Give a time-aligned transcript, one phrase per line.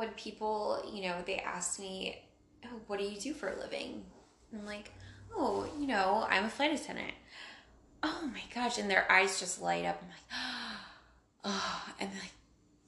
[0.00, 2.22] when people, you know, they ask me,
[2.64, 4.02] oh, what do you do for a living?
[4.50, 4.90] I'm like,
[5.36, 7.12] oh, you know, I'm a flight attendant.
[8.02, 8.78] Oh my gosh.
[8.78, 10.02] And their eyes just light up.
[10.02, 10.40] I'm like,
[11.44, 12.32] oh, and like,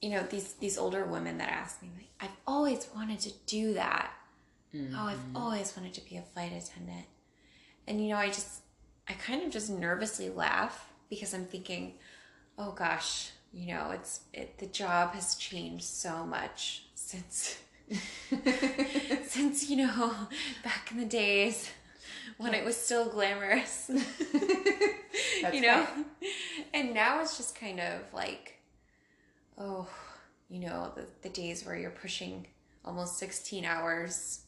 [0.01, 3.75] you know, these, these older women that ask me, like, I've always wanted to do
[3.75, 4.11] that.
[4.73, 4.95] Mm-hmm.
[4.97, 7.05] Oh, I've always wanted to be a flight attendant.
[7.85, 8.63] And, you know, I just,
[9.07, 11.93] I kind of just nervously laugh because I'm thinking,
[12.57, 17.59] oh gosh, you know, it's, it, the job has changed so much since,
[19.27, 20.13] since, you know,
[20.63, 21.69] back in the days
[22.37, 23.89] when it was still glamorous.
[25.53, 25.85] you know?
[25.85, 26.05] Right.
[26.73, 28.59] And now it's just kind of like,
[29.57, 29.87] oh,
[30.49, 32.47] you know, the, the days where you're pushing
[32.83, 34.41] almost 16 hours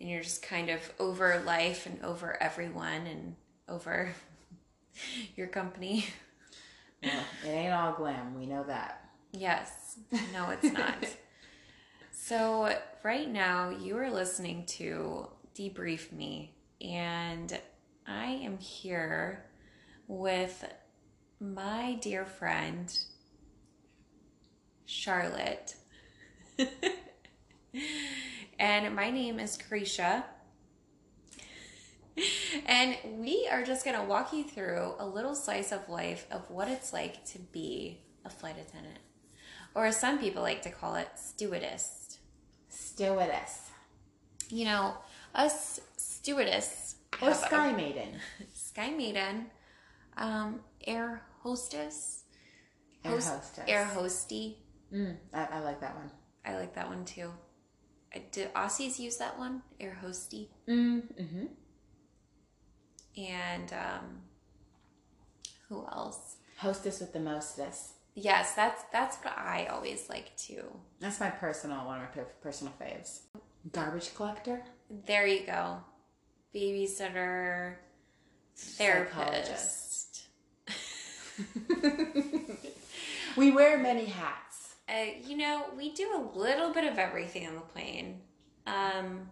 [0.00, 3.36] and you're just kind of over life and over everyone and
[3.68, 4.12] over
[5.36, 6.06] your company.
[7.02, 8.38] It ain't all glam.
[8.38, 9.10] We know that.
[9.32, 9.98] Yes.
[10.32, 10.94] No, it's not.
[12.12, 17.58] so, right now, you are listening to Debrief Me, and
[18.06, 19.46] I am here
[20.06, 20.64] with
[21.40, 22.96] my dear friend,
[24.84, 25.74] Charlotte.
[28.58, 30.24] and my name is Carisha.
[32.66, 36.48] And we are just going to walk you through a little slice of life of
[36.50, 38.98] what it's like to be a flight attendant.
[39.74, 42.18] Or as some people like to call it, stewardess.
[42.68, 43.70] Stewardess.
[44.50, 44.94] You know,
[45.34, 46.96] us stewardess.
[47.20, 48.20] Or sky a, maiden.
[48.54, 49.46] Sky maiden.
[50.16, 52.24] Um, air hostess.
[53.04, 53.64] Air host, hostess.
[53.66, 54.56] Air hosty.
[54.92, 56.10] Mm, I, I like that one.
[56.44, 57.30] I like that one too.
[58.30, 59.62] Do Aussies use that one?
[59.80, 60.48] Air hosty.
[60.68, 61.46] Mm, hmm
[63.16, 64.22] And um,
[65.68, 66.36] who else?
[66.58, 67.94] Hostess with the mostess.
[68.14, 70.64] Yes, that's that's what I always like too.
[71.00, 73.20] That's my personal one of my personal faves.
[73.72, 74.62] Garbage collector.
[75.06, 75.78] There you go.
[76.54, 77.76] Babysitter.
[78.54, 80.24] Therapist.
[83.36, 84.74] we wear many hats.
[84.88, 88.20] Uh, you know, we do a little bit of everything on the plane.
[88.66, 89.30] Um,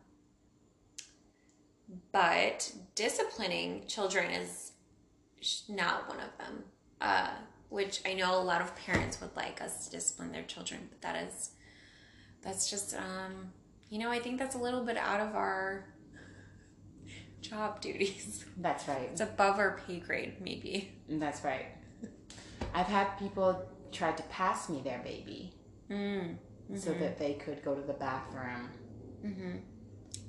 [2.13, 4.73] but disciplining children is
[5.69, 6.65] not one of them.
[7.01, 7.31] Uh,
[7.71, 11.01] which I know a lot of parents would like us to discipline their children, but
[11.03, 11.51] that is,
[12.43, 13.53] that's just, um,
[13.89, 15.87] you know, I think that's a little bit out of our
[17.41, 18.45] job duties.
[18.59, 19.09] That's right.
[19.11, 20.93] It's above our pay grade, maybe.
[21.09, 21.67] That's right.
[22.75, 25.53] I've had people try to pass me their baby
[25.91, 25.97] mm.
[25.97, 26.77] mm-hmm.
[26.77, 28.69] so that they could go to the bathroom.
[29.25, 29.57] Mm-hmm.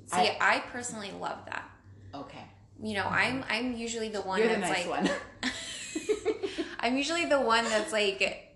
[0.06, 1.70] See, I, I, personally love that.
[2.14, 2.44] Okay.
[2.82, 5.10] You know, I'm I'm usually the one You're that's the nice like one.
[6.80, 8.54] I'm usually the one that's like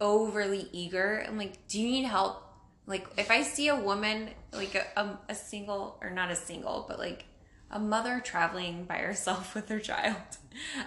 [0.00, 1.24] overly eager.
[1.26, 2.42] I'm like, do you need help?
[2.86, 6.84] Like, if I see a woman, like a, a, a single or not a single,
[6.88, 7.24] but like
[7.70, 10.16] a mother traveling by herself with her child,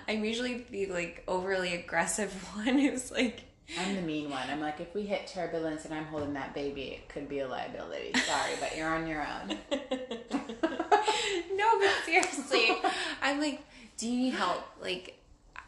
[0.08, 3.44] I'm usually the like overly aggressive one who's like.
[3.80, 4.48] I'm the mean one.
[4.48, 7.48] I'm like, if we hit turbulence and I'm holding that baby, it could be a
[7.48, 8.14] liability.
[8.20, 9.58] Sorry, but you're on your own.
[11.56, 12.78] No, but seriously,
[13.22, 13.62] I'm like,
[13.98, 14.64] do you need help?
[14.82, 15.20] Like,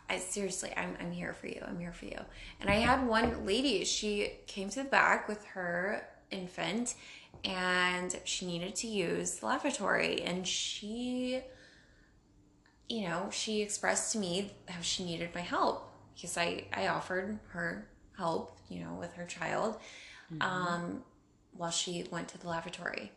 [0.09, 1.62] I seriously, I'm I'm here for you.
[1.66, 2.20] I'm here for you.
[2.62, 3.84] And I had one lady.
[3.84, 6.96] She came to the back with her infant,
[7.44, 11.42] and she needed to use the lavatory and she
[12.90, 17.40] you know she expressed to me how she needed my help because i i offered
[17.50, 17.88] her
[18.18, 19.78] help you know with her child
[20.31, 20.42] mm-hmm.
[20.42, 21.04] um
[21.56, 23.12] while she went to the lavatory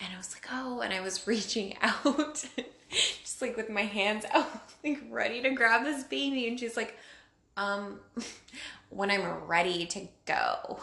[0.00, 2.44] and i was like oh and i was reaching out
[2.90, 6.96] just like with my hands out like ready to grab this baby and she's like
[7.56, 8.00] um
[8.90, 10.78] when i'm ready to go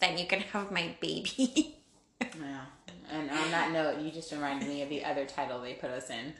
[0.00, 1.76] then you can have my baby
[2.20, 2.64] yeah.
[3.12, 6.10] And on that note, you just reminded me of the other title they put us
[6.10, 6.32] in.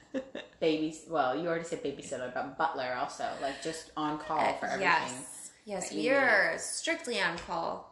[0.60, 4.82] Baby, Well, you already said babysitter, but butler also, like just on call for everything.
[4.82, 5.50] Yes.
[5.65, 7.89] Yes, we are strictly on call.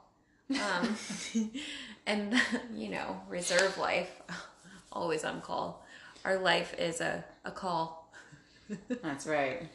[0.50, 0.96] Um,
[2.06, 2.40] and
[2.74, 4.10] you know, reserve life,
[4.92, 5.84] always on call.
[6.24, 8.12] Our life is a, a call.
[9.02, 9.68] That's right.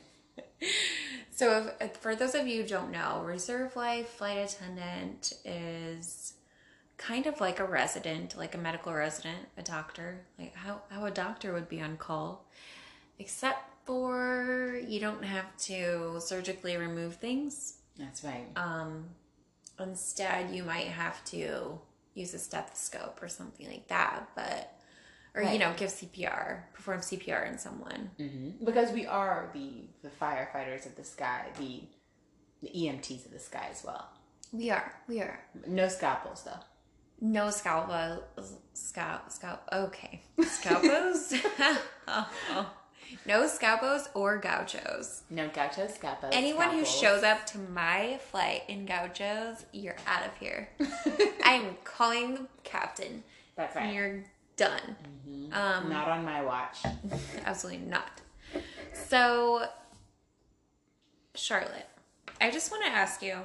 [1.31, 6.33] So, if, for those of you who don't know, reserve life flight attendant is
[6.97, 11.11] kind of like a resident, like a medical resident, a doctor, like how, how a
[11.11, 12.45] doctor would be on call,
[13.19, 17.77] except for you don't have to surgically remove things.
[17.97, 18.45] That's right.
[18.55, 19.05] Um,
[19.79, 21.79] instead, you might have to
[22.13, 24.73] use a stethoscope or something like that, but
[25.35, 25.53] or right.
[25.53, 28.11] you know, give CPR, perform CPR in someone.
[28.19, 28.65] Mm-hmm.
[28.65, 31.81] Because we are the the firefighters of the sky, the
[32.61, 34.09] the EMTs of the sky as well.
[34.51, 34.93] We are.
[35.07, 35.39] We are.
[35.67, 36.59] No scalpels though.
[37.21, 38.21] No scalpo,
[38.73, 39.61] scalp, scalp.
[39.71, 41.33] Okay, scalpos.
[43.25, 45.21] no scalpos or gauchos.
[45.29, 46.29] No gauchos, scalpos.
[46.31, 50.69] Anyone who shows up to my flight in gauchos, you're out of here.
[51.43, 53.23] I'm calling the captain.
[53.55, 53.93] That's right.
[53.93, 54.23] You're
[54.57, 54.95] done.
[55.51, 56.79] Um, Not on my watch.
[57.45, 58.21] Absolutely not.
[58.93, 59.65] So,
[61.35, 61.87] Charlotte,
[62.39, 63.37] I just want to ask you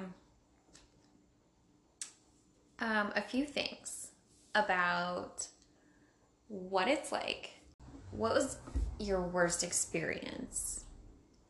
[2.81, 4.09] um, a few things
[4.55, 5.47] about
[6.49, 7.51] what it's like.
[8.11, 8.57] What was
[8.99, 10.85] your worst experience?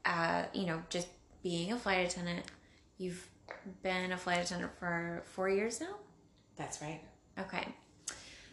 [0.05, 1.09] Uh, you know, just
[1.43, 2.45] being a flight attendant.
[2.99, 3.29] You've
[3.83, 5.95] been a flight attendant for four years now?
[6.57, 7.01] That's right.
[7.39, 7.69] Okay.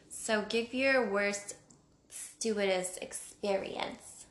[0.09, 1.56] So, give your worst
[2.09, 4.25] stewardess experience.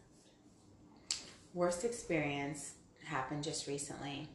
[1.53, 2.75] Worst experience
[3.05, 4.29] happened just recently.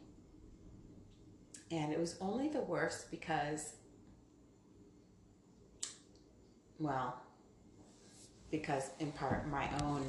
[1.70, 3.74] And it was only the worst because,
[6.78, 7.20] well,
[8.50, 10.04] because in part my own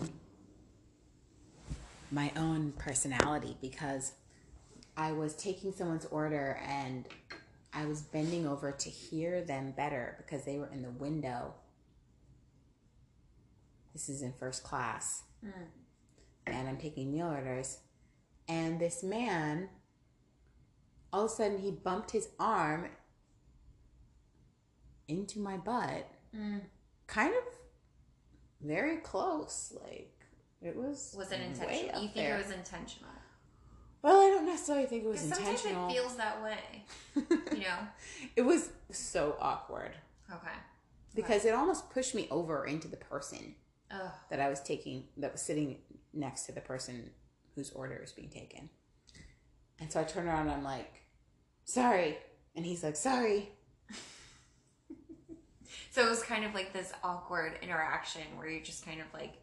[2.11, 4.13] my own personality because
[4.97, 7.07] I was taking someone's order and
[7.73, 11.53] I was bending over to hear them better because they were in the window.
[13.93, 15.23] This is in first class.
[15.41, 15.63] Hmm.
[16.45, 17.79] And I'm taking meal orders.
[18.49, 19.69] And this man,
[21.13, 22.89] all of a sudden, he bumped his arm
[25.07, 26.07] into my butt.
[26.35, 26.57] Hmm.
[27.07, 27.43] Kind of
[28.63, 29.73] very close.
[29.81, 30.13] Like,
[30.61, 31.15] it was.
[31.17, 32.01] Was it intentional?
[32.01, 32.35] You think there.
[32.35, 33.09] it was intentional?
[34.01, 36.85] Well, I don't necessarily think it was Because sometimes it feels that way.
[37.55, 37.77] You know?
[38.35, 39.91] it was so awkward
[40.33, 40.55] Okay.
[41.13, 43.53] because it almost pushed me over into the person
[43.91, 44.11] Ugh.
[44.31, 45.77] that I was taking, that was sitting
[46.13, 47.11] next to the person
[47.55, 48.69] whose order was being taken.
[49.79, 51.03] And so I turned around and I'm like,
[51.65, 52.17] sorry.
[52.55, 53.49] And he's like, sorry.
[55.91, 59.33] So it was kind of like this awkward interaction where you're just kind of like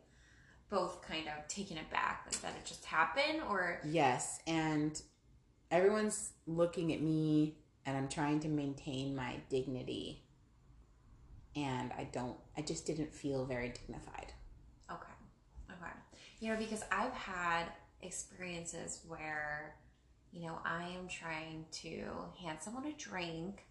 [0.71, 4.41] both kind of taken aback, like that it just happened, or Yes.
[4.47, 5.01] And
[5.71, 10.25] everyone's looking at me and I'm trying to maintain my dignity.
[11.57, 14.33] And I don't, I just didn't feel very dignified.
[14.91, 15.13] okay,
[15.73, 15.93] okay,
[16.41, 17.65] you know, because I've had
[18.03, 19.75] experiences where,
[20.33, 22.05] you know, I am trying to
[22.41, 23.65] hand someone a drink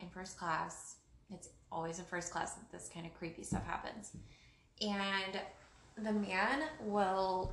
[0.00, 0.96] in first class.
[1.30, 4.12] It's always in first class that this kind of creepy stuff happens,
[4.80, 5.40] and
[6.04, 7.52] the man will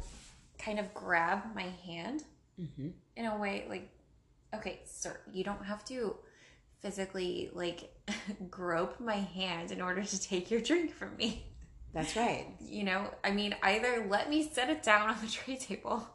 [0.58, 2.24] kind of grab my hand
[2.60, 2.90] Mm-hmm.
[3.16, 3.90] in a way like
[4.54, 6.18] okay sir you don't have to
[6.82, 7.90] physically like
[8.50, 11.46] grope my hand in order to take your drink from me
[11.94, 12.48] That's right.
[12.60, 16.06] you know i mean either let me set it down on the tray table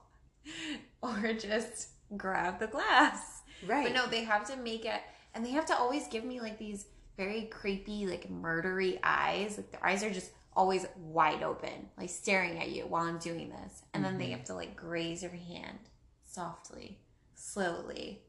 [1.03, 3.85] or just grab the glass Right.
[3.85, 5.01] but no they have to make it
[5.35, 6.85] and they have to always give me like these
[7.17, 9.57] very creepy like murdery eyes.
[9.57, 13.51] Like their eyes are just always wide open like staring at you while i'm doing
[13.51, 13.83] this.
[13.93, 14.35] And then they mm-hmm.
[14.35, 15.79] have to like graze your hand
[16.25, 16.99] softly
[17.35, 18.23] slowly.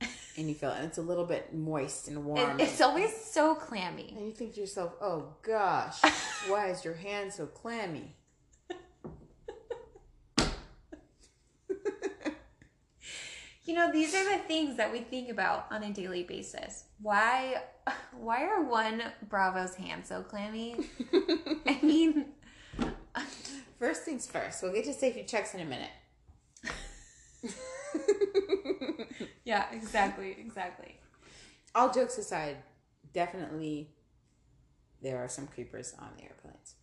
[0.36, 2.60] And you feel, and it's a little bit moist and It- warm.
[2.60, 4.14] it's always so clammy.
[4.16, 6.00] And you think to yourself, oh gosh,
[6.46, 8.14] why is your hand so clammy?
[13.64, 16.84] you know these are the things that we think about on a daily basis.
[17.02, 17.60] Why
[18.18, 20.76] why are one bravo's hands so clammy
[21.66, 22.26] i mean
[23.80, 25.88] First things first, we'll get to safety checks in a minute.
[29.44, 30.96] yeah exactly exactly
[31.74, 32.58] All jokes aside,
[33.14, 33.88] definitely
[35.00, 36.74] there are some creepers on the airplanes.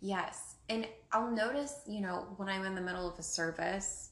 [0.00, 0.56] Yes.
[0.68, 4.10] And I'll notice, you know, when I'm in the middle of a service,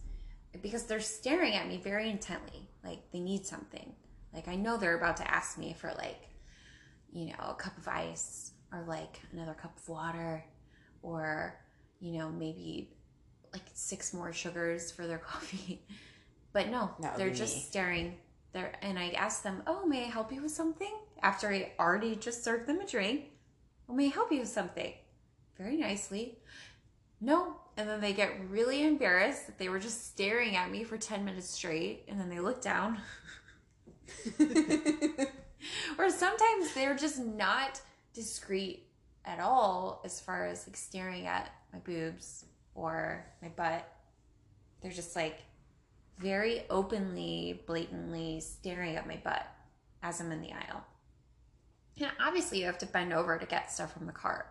[0.62, 3.94] because they're staring at me very intently, like they need something.
[4.32, 6.28] Like I know they're about to ask me for, like,
[7.12, 10.44] you know, a cup of ice or like another cup of water
[11.02, 11.60] or,
[12.00, 12.90] you know, maybe
[13.52, 15.82] like six more sugars for their coffee.
[16.52, 17.62] But no, they're just me.
[17.62, 18.18] staring.
[18.52, 22.16] There, and I ask them, "Oh, may I help you with something?" After I already
[22.16, 23.30] just served them a drink.
[23.88, 24.92] "Oh, may I help you with something?"
[25.56, 26.38] Very nicely.
[27.20, 30.98] No, and then they get really embarrassed that they were just staring at me for
[30.98, 33.00] ten minutes straight, and then they look down.
[35.98, 37.80] or sometimes they're just not
[38.14, 38.86] discreet
[39.24, 43.88] at all as far as like staring at my boobs or my butt.
[44.80, 45.40] They're just like
[46.18, 49.46] very openly, blatantly staring at my butt
[50.02, 50.84] as I'm in the aisle.
[52.00, 54.46] And obviously, you have to bend over to get stuff from the cart.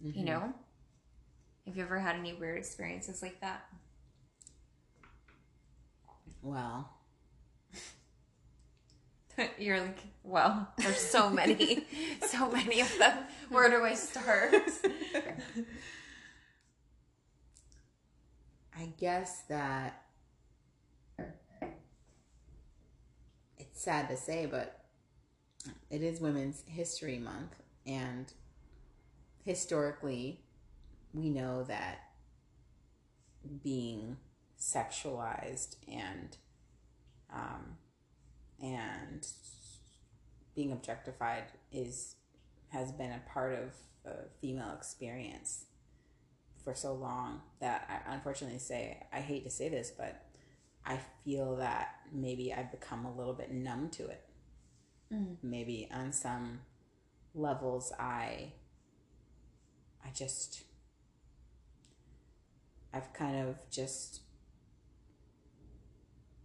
[0.00, 0.24] You mm-hmm.
[0.24, 0.54] know?
[1.66, 3.64] Have you ever had any weird experiences like that?
[6.42, 6.90] Well,
[9.58, 11.84] You're like, well, there's so many,
[12.26, 13.18] so many of them.
[13.48, 14.54] Where do I start?
[18.76, 20.02] I guess that
[23.58, 24.84] it's sad to say, but
[25.90, 27.56] it is Women's History Month,
[27.86, 28.32] and
[29.44, 30.40] historically,
[31.12, 31.98] we know that
[33.62, 34.16] being
[34.58, 36.36] sexualized and
[37.32, 37.76] um,
[38.62, 39.26] and
[40.54, 42.16] being objectified is
[42.68, 43.74] has been a part of
[44.04, 45.64] a female experience
[46.62, 50.22] for so long that I unfortunately say I hate to say this, but
[50.84, 54.24] I feel that maybe I've become a little bit numb to it.
[55.12, 55.36] Mm.
[55.42, 56.60] Maybe on some
[57.34, 58.52] levels I
[60.04, 60.62] I just
[62.92, 64.20] I've kind of just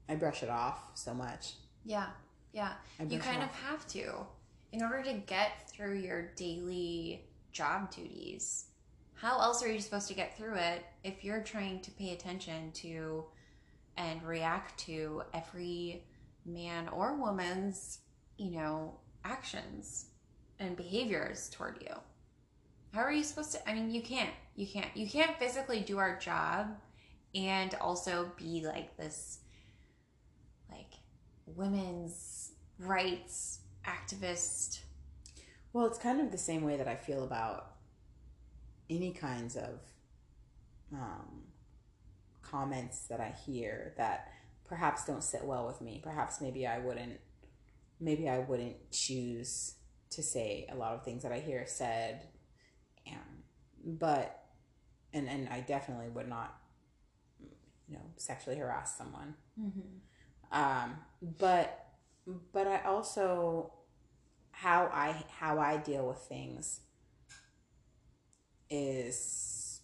[0.08, 1.54] I brush it off so much.
[1.86, 2.08] Yeah,
[2.52, 2.74] yeah.
[3.08, 4.26] You kind of have to.
[4.72, 8.66] In order to get through your daily job duties,
[9.14, 12.72] how else are you supposed to get through it if you're trying to pay attention
[12.74, 13.24] to
[13.96, 16.04] and react to every
[16.46, 18.00] man or woman's,
[18.38, 20.08] you know, actions
[20.60, 21.96] and behaviors toward you?
[22.94, 23.70] How are you supposed to?
[23.70, 24.34] I mean, you can't.
[24.56, 24.96] You can't.
[24.96, 26.76] You can't physically do our job
[27.34, 29.40] and also be like this,
[31.46, 34.80] women's rights activist.
[35.74, 37.74] Well, it's kind of the same way that I feel about
[38.90, 39.80] any kinds of
[40.94, 41.44] um,
[42.42, 44.32] comments that I hear that
[44.68, 46.02] perhaps don't sit well with me.
[46.04, 47.20] Perhaps maybe I wouldn't,
[48.00, 49.76] maybe I wouldn't choose
[50.12, 52.28] to say a lot of things that I hear said,
[53.06, 54.46] and but
[55.14, 56.56] and and I definitely would not,
[57.88, 59.36] you know, sexually harass someone.
[59.60, 59.98] Mm-hmm.
[60.56, 60.96] Um,
[61.38, 61.88] but
[62.54, 63.74] but I also
[64.52, 66.80] how I how I deal with things
[68.70, 69.82] is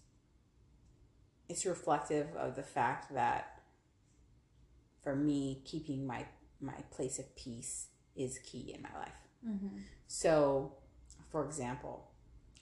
[1.49, 3.61] it's reflective of the fact that
[5.03, 6.25] for me keeping my
[6.61, 9.11] my place of peace is key in my life.
[9.45, 9.79] Mm-hmm.
[10.07, 10.73] So,
[11.31, 12.07] for example,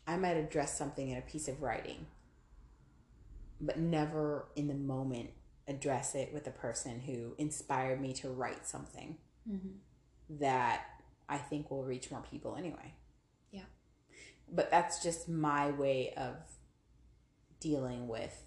[0.08, 2.08] I might address something in a piece of writing,
[3.62, 5.30] but never in the moment
[5.70, 9.18] address it with a person who inspired me to write something
[9.50, 10.38] Mm-hmm.
[10.42, 10.84] that
[11.28, 12.94] I think will reach more people anyway.
[13.52, 13.64] Yeah.
[14.52, 16.36] But that's just my way of
[17.60, 18.44] dealing with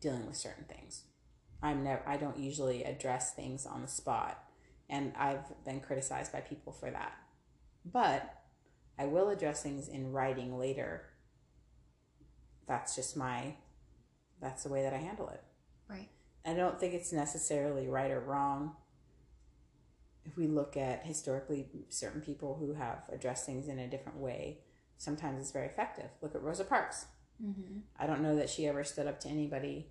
[0.00, 1.04] dealing with certain things.
[1.62, 4.42] I'm never I don't usually address things on the spot
[4.90, 7.12] and I've been criticized by people for that.
[7.84, 8.42] But
[8.98, 11.02] I will address things in writing later.
[12.66, 13.54] That's just my
[14.40, 15.42] that's the way that I handle it.
[15.88, 16.08] Right.
[16.44, 18.76] I don't think it's necessarily right or wrong.
[20.24, 24.58] If we look at historically certain people who have addressed things in a different way,
[24.96, 26.10] sometimes it's very effective.
[26.20, 27.06] Look at Rosa Parks.
[27.44, 27.78] Mm-hmm.
[27.98, 29.88] I don't know that she ever stood up to anybody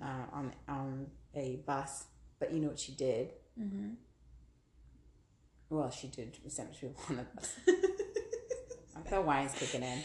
[0.00, 2.06] uh, on on a bus,
[2.38, 3.30] but you know what she did.
[3.60, 3.90] Mm-hmm.
[5.68, 7.56] Well, she did send people on the bus.
[9.10, 9.98] the wine's kicking in.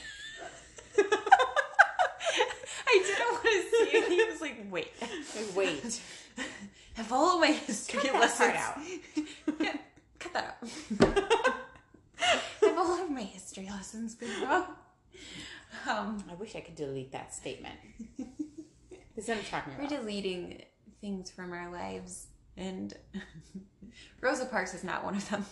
[3.00, 4.10] I didn't want to see it.
[4.10, 4.92] He was like, wait.
[5.56, 6.02] Wait,
[6.96, 8.40] Have all of my history Cut that lessons.
[8.40, 8.78] part out.
[9.60, 9.78] Yeah,
[10.20, 11.54] cut that out.
[12.62, 14.66] Have all of my history lessons been wrong?
[15.88, 17.76] Um, I wish I could delete that statement.
[19.16, 20.64] This is what I'm talking we're deleting
[21.02, 22.94] things from our lives, and
[24.22, 25.46] Rosa Parks is not one of them.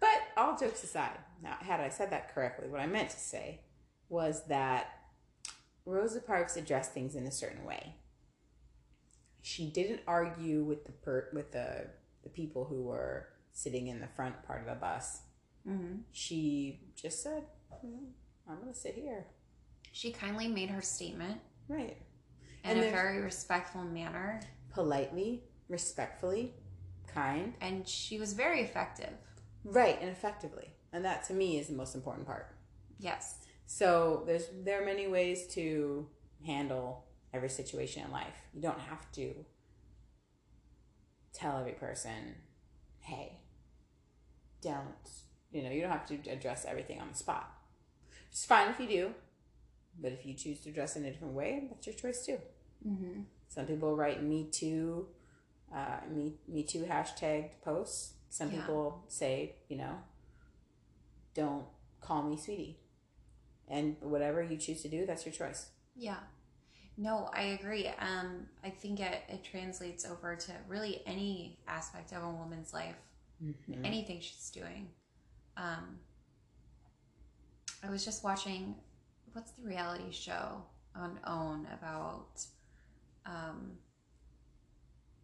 [0.00, 3.60] but all jokes aside, now had I said that correctly, what I meant to say
[4.08, 4.88] was that
[5.84, 7.96] Rosa Parks addressed things in a certain way.
[9.42, 11.90] She didn't argue with the per- with the
[12.22, 15.20] the people who were sitting in the front part of the bus.
[15.68, 15.96] Mm-hmm.
[16.12, 17.44] She just said,
[17.80, 18.06] "Hmm,
[18.48, 19.26] "I'm going to sit here."
[19.92, 21.96] She kindly made her statement Right.
[22.64, 24.40] in And a very respectful manner,
[24.72, 26.54] Politely, respectfully,
[27.06, 27.54] kind.
[27.60, 29.12] and she was very effective.
[29.62, 30.70] Right, and effectively.
[30.92, 32.56] And that to me is the most important part.
[32.98, 33.38] Yes.
[33.66, 36.06] So there's there are many ways to
[36.46, 38.36] handle every situation in life.
[38.52, 39.34] You don't have to
[41.32, 42.36] tell every person,
[43.00, 43.40] "Hey,
[44.60, 45.10] don't."
[45.50, 47.48] You know, you don't have to address everything on the spot.
[48.30, 49.14] It's fine if you do,
[50.00, 52.38] but if you choose to address in a different way, that's your choice too.
[52.86, 53.22] Mm-hmm.
[53.48, 55.06] Some people write "Me Too,"
[55.74, 58.14] uh, "Me Me Too" hashtagged posts.
[58.28, 58.60] Some Yeah.
[58.60, 59.98] people say, you know,
[61.34, 61.66] "Don't
[62.00, 62.80] call me sweetie,"
[63.68, 65.70] and whatever you choose to do, that's your choice.
[65.94, 66.18] Yeah.
[66.96, 67.88] No, I agree.
[67.98, 72.96] Um, I think it, it translates over to really any aspect of a woman's life,
[73.42, 73.84] Mhm.
[73.84, 74.90] anything she's doing.
[75.56, 75.98] Um,
[77.82, 78.76] I was just watching,
[79.32, 82.44] what's the reality show on OWN about?
[83.26, 83.78] Um,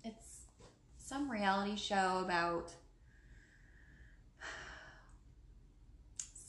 [0.03, 0.41] it's
[0.99, 2.73] some reality show about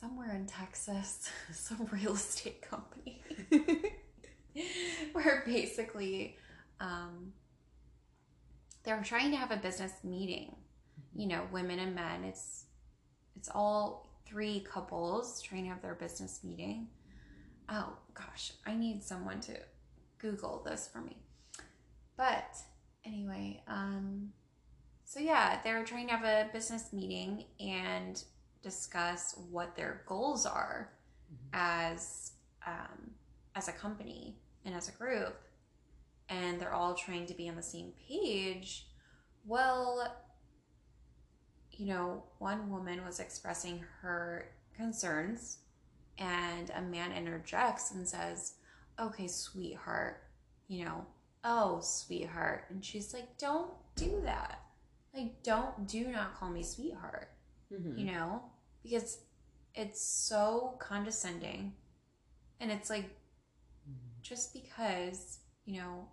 [0.01, 3.21] somewhere in Texas, some real estate company.
[5.13, 6.37] where basically
[6.79, 7.31] um,
[8.83, 10.55] they're trying to have a business meeting
[11.15, 12.65] you know women and men it's
[13.35, 16.87] it's all three couples trying to have their business meeting
[17.69, 19.53] oh gosh i need someone to
[20.17, 21.17] google this for me
[22.17, 22.57] but
[23.05, 24.29] anyway um
[25.05, 28.23] so yeah they're trying to have a business meeting and
[28.61, 30.91] discuss what their goals are
[31.53, 32.33] as
[32.67, 33.11] um,
[33.55, 35.35] as a company and as a group
[36.29, 38.87] and they're all trying to be on the same page.
[39.45, 40.15] Well
[41.71, 45.57] you know one woman was expressing her concerns
[46.17, 48.53] and a man interjects and says
[48.99, 50.21] okay sweetheart
[50.67, 51.05] you know
[51.43, 54.59] oh sweetheart and she's like don't do that.
[55.13, 57.29] Like don't do not call me sweetheart
[57.73, 57.97] Mhm.
[57.97, 58.43] you know
[58.83, 59.19] because
[59.75, 61.73] it's so condescending
[62.59, 63.09] and it's like
[64.21, 66.07] just because you know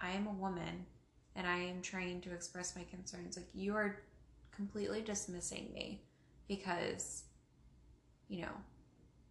[0.00, 0.86] i am a woman
[1.36, 4.02] and i am trying to express my concerns like you are
[4.50, 6.02] completely dismissing me
[6.48, 7.24] because
[8.28, 8.52] you know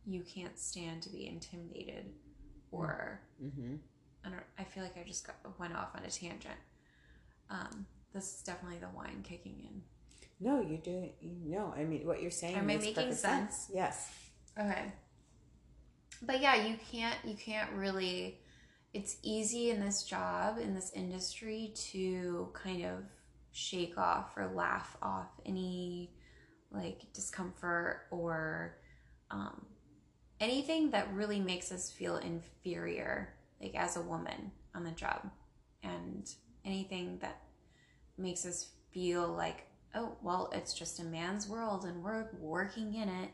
[0.05, 2.05] you can't stand to be intimidated
[2.71, 3.79] or Mhm.
[4.25, 4.43] I don't.
[4.57, 6.59] I feel like I just got, went off on a tangent.
[7.49, 9.81] Um, this is definitely the wine kicking in.
[10.43, 11.13] No, you're doing.
[11.21, 13.71] You know, I mean, what you're saying Am I makes making perfect sense.
[13.73, 14.11] Yes.
[14.59, 14.91] Okay.
[16.21, 18.39] But yeah, you can't you can't really
[18.93, 23.03] it's easy in this job in this industry to kind of
[23.51, 26.11] shake off or laugh off any
[26.71, 28.77] like discomfort or
[29.31, 29.65] um,
[30.41, 35.29] anything that really makes us feel inferior like as a woman on the job
[35.83, 36.29] and
[36.65, 37.41] anything that
[38.17, 43.09] makes us feel like oh well it's just a man's world and we're working in
[43.09, 43.29] it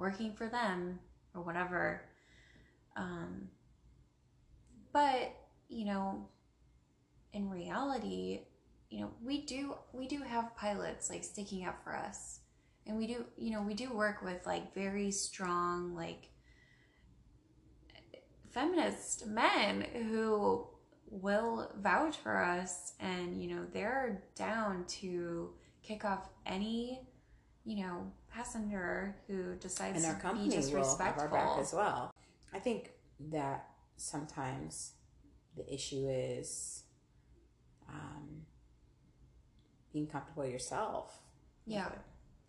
[0.00, 0.98] working for them
[1.34, 2.02] or whatever.
[2.96, 3.48] Um,
[4.92, 5.36] but
[5.68, 6.28] you know,
[7.32, 8.40] in reality,
[8.88, 12.40] you know, we do we do have pilots like sticking up for us,
[12.86, 16.30] and we do you know we do work with like very strong like
[18.50, 20.66] feminist men who
[21.08, 25.50] will vouch for us and you know they're down to
[25.90, 27.00] kick off any
[27.64, 31.58] you know passenger who decides and our to be company will have disrespectful our back
[31.60, 32.14] as well.
[32.54, 32.92] I think
[33.30, 34.92] that sometimes
[35.56, 36.84] the issue is
[37.88, 38.42] um,
[39.92, 41.18] being comfortable yourself.
[41.66, 41.88] Yeah.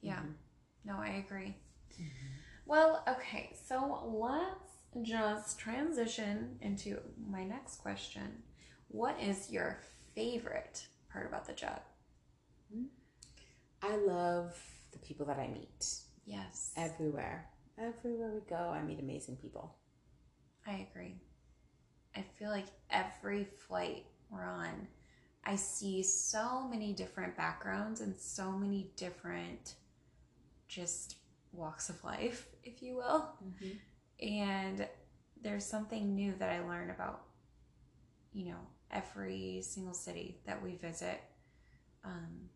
[0.01, 0.19] Yeah.
[0.19, 0.33] Mhm.
[0.85, 1.55] No, I agree.
[2.65, 6.99] Well, okay, so let's just transition into
[7.29, 8.43] my next question.
[8.87, 9.79] What is your
[10.15, 11.81] favorite part about the job?
[13.81, 14.55] I love
[14.91, 15.85] the people that I meet
[16.25, 16.71] Yes.
[16.75, 17.49] everywhere.
[17.77, 19.75] Everywhere we go, I meet amazing people.
[20.67, 21.15] I agree.
[22.15, 24.87] I feel like every flight we're on,
[25.43, 29.75] I see so many different backgrounds and so many different
[30.67, 31.15] just
[31.51, 33.29] walks of life, if you will.
[34.21, 34.87] And
[35.41, 37.23] there's something new that I learn about,
[38.33, 38.59] you know,
[38.91, 41.19] every single city that we visit.
[42.03, 42.49] Um,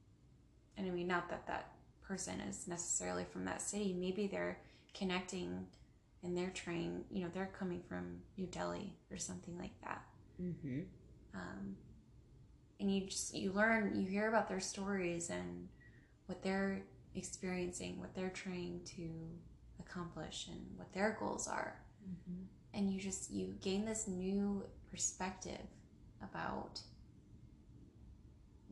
[0.77, 3.93] and I mean, not that that person is necessarily from that city.
[3.97, 4.59] Maybe they're
[4.93, 5.65] connecting
[6.23, 10.03] and they're trying, you know, they're coming from New Delhi or something like that.
[10.41, 10.81] Mm-hmm.
[11.33, 11.75] Um,
[12.79, 15.67] and you just, you learn, you hear about their stories and
[16.27, 16.81] what they're
[17.15, 19.09] experiencing, what they're trying to
[19.79, 22.43] accomplish, and what their goals are Mm-hmm.
[22.77, 25.65] and you just you gain this new perspective
[26.21, 26.79] about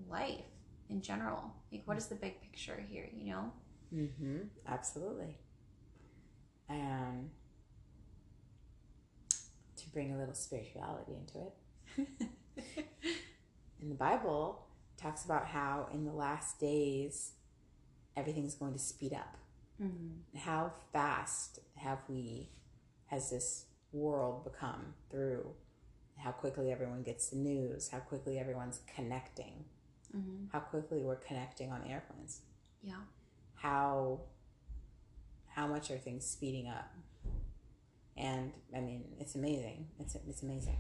[0.09, 0.45] life
[0.93, 3.51] in general like what is the big picture here you know
[3.93, 4.38] Mm-hmm.
[4.67, 5.38] Absolutely.
[6.69, 7.29] Um,
[9.77, 12.08] to bring a little spirituality into it,
[13.82, 14.65] in the Bible
[14.97, 17.34] talks about how in the last days
[18.15, 19.38] everything's going to speed up.
[19.82, 20.38] mm-hmm.
[20.39, 22.49] How fast have we
[23.08, 25.51] has this world become through
[26.17, 29.65] how quickly everyone gets the news, how quickly everyone's connecting,
[30.15, 30.45] Mm-hmm.
[30.52, 32.41] how quickly we're connecting on airplanes.
[32.84, 33.02] yeah
[33.56, 34.21] how
[35.47, 36.93] how much are things speeding up
[38.17, 40.78] and i mean it's amazing it's it's amazing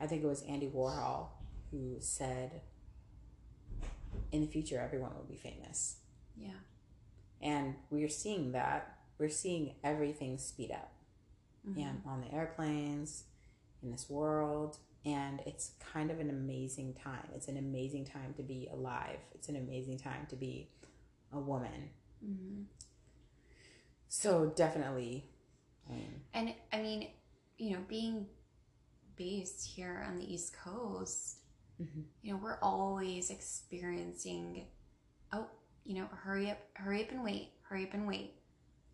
[0.00, 1.28] I think it was Andy Warhol
[1.70, 2.60] who said,
[4.32, 5.98] "In the future, everyone will be famous."
[6.36, 6.58] Yeah.
[7.40, 8.98] And we're seeing that.
[9.18, 10.92] We're seeing everything speed up.
[11.64, 11.78] Mhm.
[11.86, 13.24] and on the airplanes
[13.80, 18.42] in this world and it's kind of an amazing time it's an amazing time to
[18.42, 20.68] be alive it's an amazing time to be
[21.32, 21.90] a woman
[22.24, 22.66] Mhm.
[24.08, 25.28] so definitely
[25.88, 27.10] I mean, And I mean,
[27.58, 28.26] you know, being
[29.16, 31.38] based here on the East Coast,
[31.80, 32.04] Mhm.
[32.22, 34.68] you know, we're always experiencing,
[35.32, 35.48] oh,
[35.84, 38.34] you know, hurry up, hurry up and wait, hurry up and wait.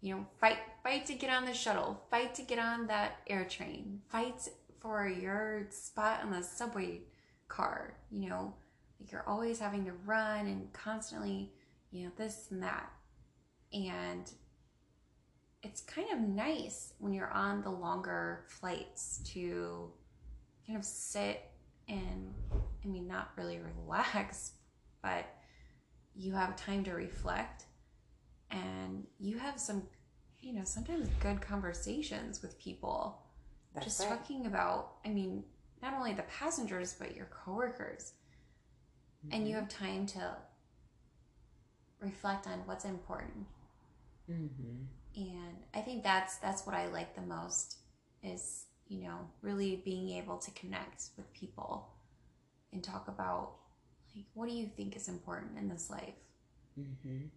[0.01, 3.45] You know, fight, fight to get on the shuttle, fight to get on that air
[3.45, 4.49] train, fight
[4.81, 7.03] for your spot on the subway
[7.49, 7.95] car.
[8.11, 8.55] You know,
[9.01, 11.53] like you're always having to run and constantly,
[11.91, 12.91] you know, this and that.
[13.73, 14.31] And
[15.63, 19.91] it's kind of nice when you're on the longer flights to
[20.67, 21.43] kind of sit
[21.89, 22.35] and
[22.85, 24.53] I mean not really relax,
[25.03, 25.27] but
[26.15, 27.65] you have time to reflect
[28.51, 29.83] and you have some
[30.41, 33.23] you know, sometimes good conversations with people.
[33.81, 34.09] That's just right.
[34.11, 35.45] talking about I mean,
[35.83, 38.13] not only the passengers but your coworkers.
[39.31, 39.61] And you Mhm.
[39.61, 40.37] have time to
[42.01, 43.47] reflect on what's important
[44.29, 44.87] Mhm.
[45.17, 47.79] and i think that's that's what i like the most
[48.23, 51.89] is you know really being able to connect with people
[52.73, 53.55] and talk about
[54.15, 56.15] like what do you think is important in this life
[56.77, 57.31] Mhm.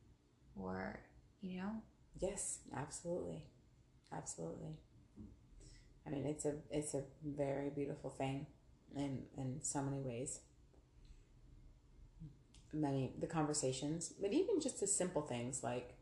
[0.56, 1.00] or
[1.42, 1.72] you know
[2.20, 3.42] yes absolutely
[4.12, 4.78] absolutely
[6.06, 8.46] i mean it's a it's a very beautiful thing
[8.96, 10.40] in in so many ways.
[12.74, 15.94] Many the conversations but even just the simple things like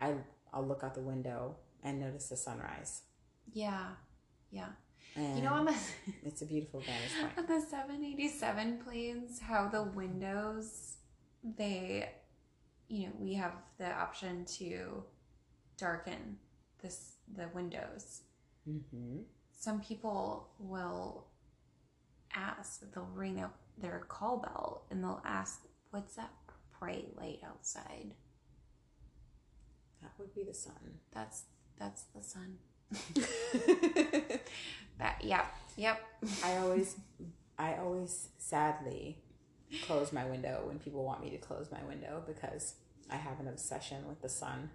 [0.00, 0.14] i
[0.52, 3.02] i'll look out the window and notice the sunrise.
[3.52, 3.90] Yeah
[4.50, 4.68] yeah.
[5.16, 5.74] And you know on the
[6.24, 7.38] it's a beautiful vantage point.
[7.38, 10.96] On the 787 planes how the windows
[11.56, 12.10] they
[12.88, 15.02] you know we have the option to
[15.76, 16.36] darken
[16.82, 18.22] this the windows
[18.68, 19.18] mm-hmm.
[19.58, 21.26] some people will
[22.34, 26.30] ask they'll ring out their call bell and they'll ask what's that
[26.78, 28.14] bright light outside?
[30.02, 30.98] That would be the sun.
[31.12, 31.44] That's
[31.78, 32.58] that's the sun.
[35.00, 35.46] That yeah
[35.76, 36.00] yep.
[36.44, 36.96] I always
[37.58, 39.18] i always sadly
[39.86, 42.74] close my window when people want me to close my window because
[43.10, 44.70] i have an obsession with the sun.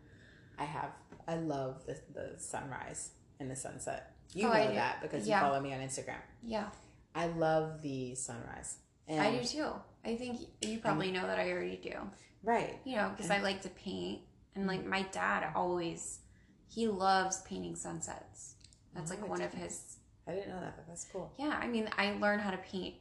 [0.57, 0.89] I have
[1.27, 4.13] i love the, the sunrise and the sunset.
[4.33, 5.39] You Oh, know that because Yeah.
[5.39, 6.19] you follow me on instagram.
[6.43, 6.69] Yeah.
[7.13, 8.77] I love the sunrise.
[9.07, 9.71] And, i do too.
[10.03, 11.95] I think you probably know that i already do.
[12.43, 12.79] Right.
[12.83, 14.21] You know because i like to paint.
[14.55, 14.89] And like mm-hmm.
[14.89, 16.19] my dad always
[16.67, 18.55] he loves painting sunsets.
[18.93, 21.31] That's like one of his i didn't know that but that's cool.
[21.37, 22.95] Yeah i mean i learned how to paint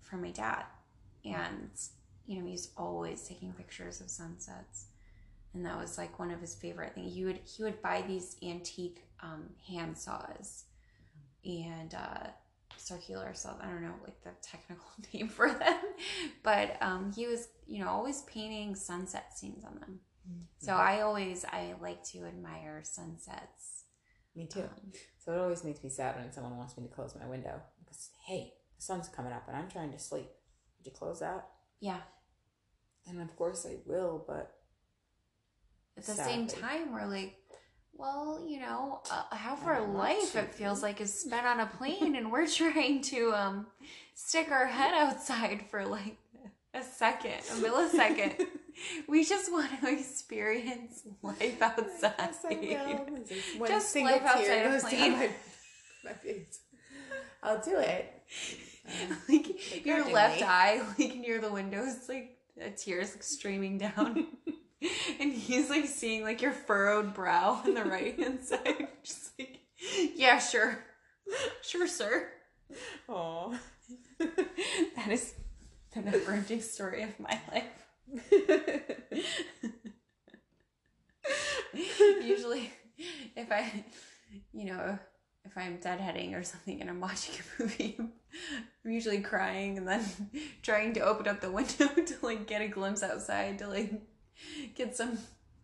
[0.00, 0.64] from my dad.
[1.24, 1.70] And
[2.26, 4.86] you know he's always taking pictures of sunsets.
[5.54, 8.36] And that was like one of his favorite things he would he would buy these
[8.42, 10.64] antique um, hand saws
[11.44, 12.28] and uh,
[12.76, 13.58] circular saws.
[13.62, 15.80] I don't know like the technical name for them
[16.42, 20.00] but um, he was you know always painting sunset scenes on them.
[20.58, 23.84] So i always i like to admire sunsets.
[24.36, 24.60] Me too.
[24.60, 27.60] Um, so it always makes me sad when someone wants me to close my window
[27.78, 30.28] because hey the sun's coming up and i'm trying to sleep.
[30.78, 31.46] Would you close that?
[31.80, 32.00] Yeah.
[33.06, 34.54] And of course i will but
[35.96, 37.36] at the same time we're like
[37.96, 42.16] well you know uh, half our life it feels like is spent on a plane
[42.16, 43.66] and we're trying to um
[44.14, 46.16] stick our head outside for like
[46.74, 48.46] a second a millisecond
[49.08, 52.54] we just want to experience life outside Yes, I
[53.58, 53.66] will.
[53.68, 55.12] Just life outside tear a plane.
[55.12, 55.30] my,
[56.04, 56.60] my face.
[57.42, 58.12] I'll do it.
[58.86, 60.44] Um, like your left begrudgingly.
[60.44, 64.26] eye like near the window is like a tears like streaming down
[65.20, 68.88] and he's like seeing like your furrowed brow on the right hand side.
[69.02, 69.60] Just like
[70.14, 70.78] yeah sure.
[71.62, 72.28] Sure sir.
[73.08, 73.58] Aw.
[74.18, 75.34] that is
[75.94, 77.64] the never-ending story of my life.
[82.22, 82.70] Usually
[83.36, 83.84] if i
[84.52, 84.98] you know
[85.44, 90.04] if i'm deadheading or something and i'm watching a movie i'm usually crying and then
[90.62, 93.92] trying to open up the window to like get a glimpse outside to like
[94.74, 95.18] get some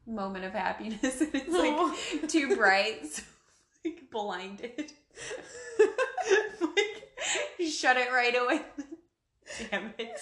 [0.06, 1.20] moment of happiness.
[1.20, 3.22] And it's like too bright so
[3.84, 4.92] like blinded.
[6.60, 8.62] Like shut it right away.
[9.70, 10.20] Damn it.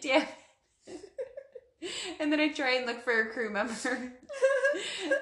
[0.00, 0.28] Damn it.
[2.20, 4.12] And then I try and look for a crew member.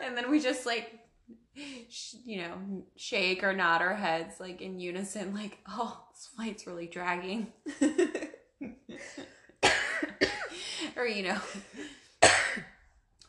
[0.03, 1.03] and then we just like
[1.88, 6.66] sh- you know, shake or nod our heads like in unison, like, oh, this flight's
[6.66, 7.53] really dragging.
[10.96, 11.38] or, you know,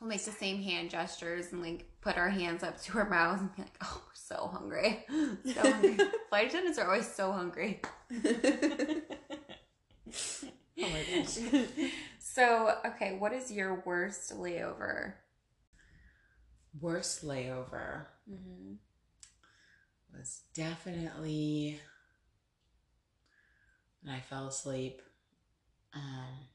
[0.03, 3.39] we'll make the same hand gestures and like put our hands up to our mouths
[3.39, 5.05] and be like, oh, we're so hungry.
[5.45, 5.97] So hungry.
[6.29, 7.79] Flight attendants are always so hungry.
[10.81, 11.37] Oh my gosh.
[12.19, 15.13] So, okay, what is your worst layover?
[16.81, 18.73] Worst layover Mm-hmm.
[20.13, 21.79] was definitely
[24.01, 25.01] when I fell asleep.
[25.93, 26.47] Um,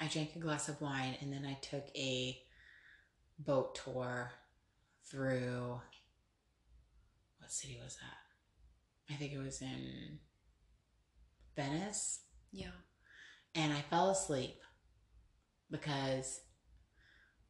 [0.00, 2.38] I drank a glass of wine and then I took a
[3.44, 4.30] boat tour
[5.04, 5.80] through
[7.38, 9.12] what city was that?
[9.12, 10.18] I think it was in
[11.56, 12.20] Venice.
[12.52, 12.70] Yeah.
[13.54, 14.60] and I fell asleep
[15.70, 16.40] because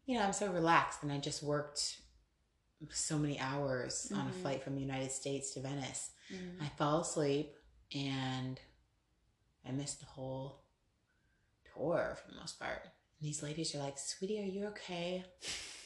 [0.06, 2.00] you know I'm so relaxed and I just worked
[2.90, 4.40] so many hours on a Mhm.
[4.42, 6.10] flight from the United States to Venice.
[6.30, 6.62] Mm-hmm.
[6.62, 7.54] I fell asleep
[7.94, 8.58] and
[9.66, 10.64] I missed the whole
[11.74, 12.88] tour for the most part.
[13.20, 15.24] And these ladies are like, "Sweetie, are you okay?"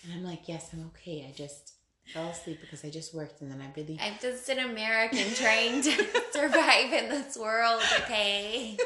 [0.04, 1.26] And I'm like, "Yes, I'm okay.
[1.28, 1.72] I just
[2.12, 5.80] fell asleep because I just worked and then I really I'm just an American trying
[5.82, 5.90] to
[6.32, 8.76] survive in this world, okay?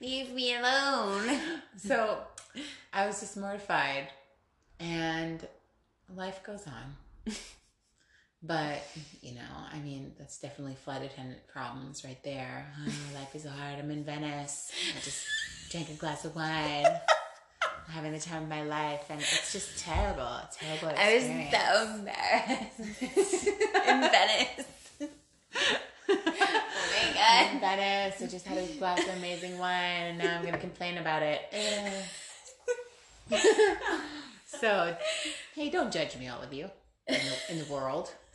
[0.00, 1.38] Leave me alone.
[1.76, 2.18] So
[2.92, 4.08] I was just mortified,
[4.80, 5.46] and
[6.14, 7.34] life goes on.
[8.42, 8.82] But,
[9.22, 9.40] you know,
[9.72, 12.72] I mean, that's definitely flight attendant problems right there.
[12.78, 13.78] Oh, life is hard.
[13.78, 14.70] I'm in Venice.
[14.96, 15.24] I just
[15.70, 16.86] drank a glass of wine.
[17.88, 20.28] Having the time of my life, and it's just terrible.
[20.52, 24.66] Terrible I was so embarrassed in Venice.
[25.00, 25.08] Oh
[26.08, 27.60] my I'm in god.
[27.60, 28.22] Venice.
[28.22, 31.22] I just had a glass of amazing wine, and now I'm going to complain about
[31.22, 31.40] it.
[34.46, 34.96] so,
[35.54, 36.70] hey, don't judge me, all of you
[37.06, 38.12] in the, in the world.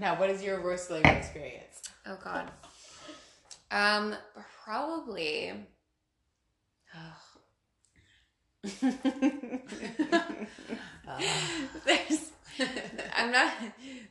[0.00, 1.82] now, what is your worst labor experience?
[2.06, 2.50] Oh god.
[3.70, 4.14] Um,
[4.64, 5.52] probably.
[11.86, 12.32] There's,
[13.16, 13.52] I'm not.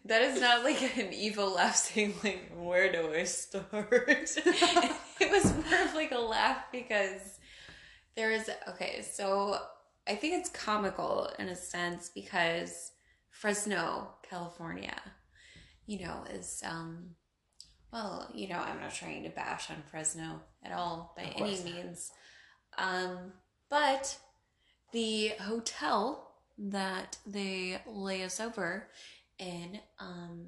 [0.05, 5.45] That is not like an evil laugh saying like, "Where do I start?" it was
[5.53, 7.39] more of like a laugh because
[8.15, 9.01] there is okay.
[9.01, 9.57] So
[10.07, 12.91] I think it's comical in a sense because
[13.29, 14.99] Fresno, California,
[15.85, 17.15] you know, is um.
[17.91, 22.11] Well, you know, I'm not trying to bash on Fresno at all by any means.
[22.11, 22.17] not.
[22.77, 23.33] Um,
[23.69, 24.17] but
[24.91, 28.87] the hotel that they lay us over
[29.39, 30.47] in, um,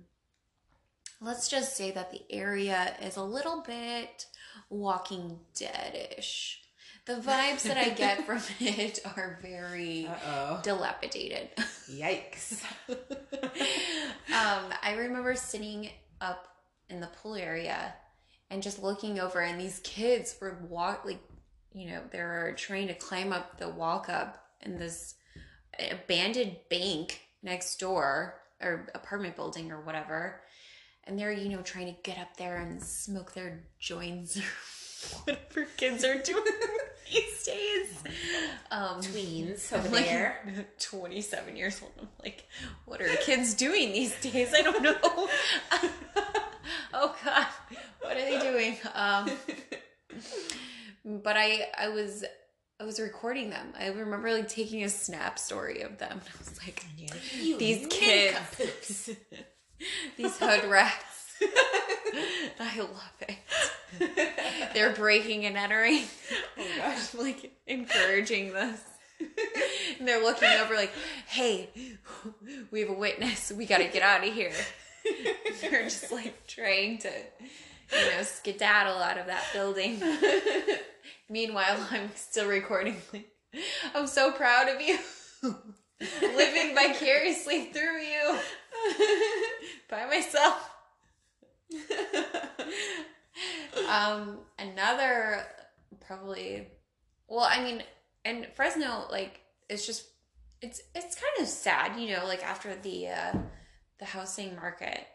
[1.22, 4.26] let's just say that the area is a little bit
[4.70, 6.62] Walking Dead-ish.
[7.06, 10.60] The vibes that I get from it are very oh.
[10.64, 11.50] dilapidated.
[11.92, 12.64] Yikes.
[12.90, 15.90] um, I remember sitting
[16.22, 16.48] up
[16.90, 17.94] in the pool area
[18.52, 21.20] and just looking over, and these kids were walk like,
[21.74, 25.16] you know, they're trying to climb up the walk up in this
[25.92, 30.42] abandoned bank next door or apartment building or whatever,
[31.06, 34.44] and they're you know trying to get up there and smoke their joints or
[35.26, 36.44] whatever kids are doing
[37.12, 38.04] these days.
[38.72, 40.68] Um, Tweens over like there.
[40.80, 41.92] 27 years old.
[42.00, 42.46] I'm like,
[42.86, 44.54] what are kids doing these days?
[44.54, 44.98] I don't know.
[46.94, 47.48] oh God,
[48.02, 48.78] what are they doing?
[48.94, 49.30] Um,
[51.06, 52.24] but I, I was,
[52.80, 53.74] I was recording them.
[53.78, 56.22] I remember like taking a snap story of them.
[56.28, 56.86] I was like,
[57.38, 59.10] You these kids,
[60.18, 61.06] these hood rats.
[62.60, 64.74] I love it.
[64.74, 66.04] They're breaking and entering.
[66.58, 67.14] Oh gosh.
[67.14, 68.82] I'm like encouraging this.
[70.00, 70.92] And they're looking over like,
[71.28, 71.70] hey,
[72.72, 73.52] we have a witness.
[73.52, 74.54] We gotta get out of here.
[75.62, 77.12] They're just like trying to,
[77.92, 80.02] you know, skedaddle out of that building.
[81.30, 82.98] Meanwhile, I'm still recording.
[83.94, 84.98] I'm so proud of you.
[86.22, 88.40] Living vicariously through you
[89.90, 90.72] by myself.
[93.90, 95.46] um, another
[96.06, 96.68] probably.
[97.28, 97.84] Well, I mean,
[98.26, 100.06] and Fresno, like, it's just
[100.62, 103.34] it's it's kind of sad, you know, like after the uh,
[104.00, 105.06] the housing market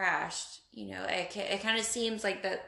[0.00, 2.64] crashed, you know, it it kind of seems like that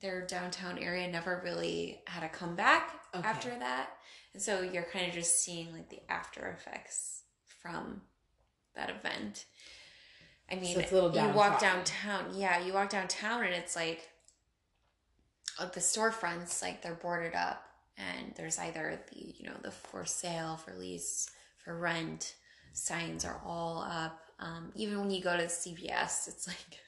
[0.00, 3.26] their downtown area never really had a comeback Okay.
[3.28, 3.90] after that,
[4.34, 7.22] and so you're kind of just seeing like the after effects
[7.62, 8.02] from
[8.74, 9.44] that event.
[10.50, 13.76] I mean, So it's a little you walk downtown, yeah, you walk downtown, and it's
[13.76, 14.08] like
[15.58, 17.64] uh, the storefronts, like they're boarded up,
[17.96, 21.30] and there's either the you know the for sale, for lease,
[21.64, 22.34] for rent
[22.72, 24.20] signs are all up.
[24.40, 26.78] Um, even when you go to CVS, it's like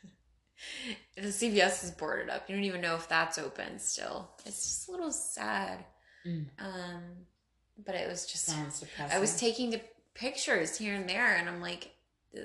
[1.17, 2.49] the CVS is boarded up.
[2.49, 4.31] You don't even know if that's open still.
[4.47, 5.85] It's just a little sad.
[6.27, 6.47] Mm.
[6.59, 7.03] Um,
[7.85, 9.17] but it was just Sounds depressing.
[9.17, 9.81] I was taking the
[10.15, 11.91] pictures here and there, and I'm like,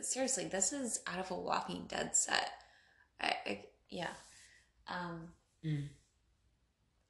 [0.01, 2.51] seriously, this is out of a Walking Dead set.
[3.21, 4.09] I, I yeah.
[4.87, 5.29] Um,
[5.65, 5.87] Mm.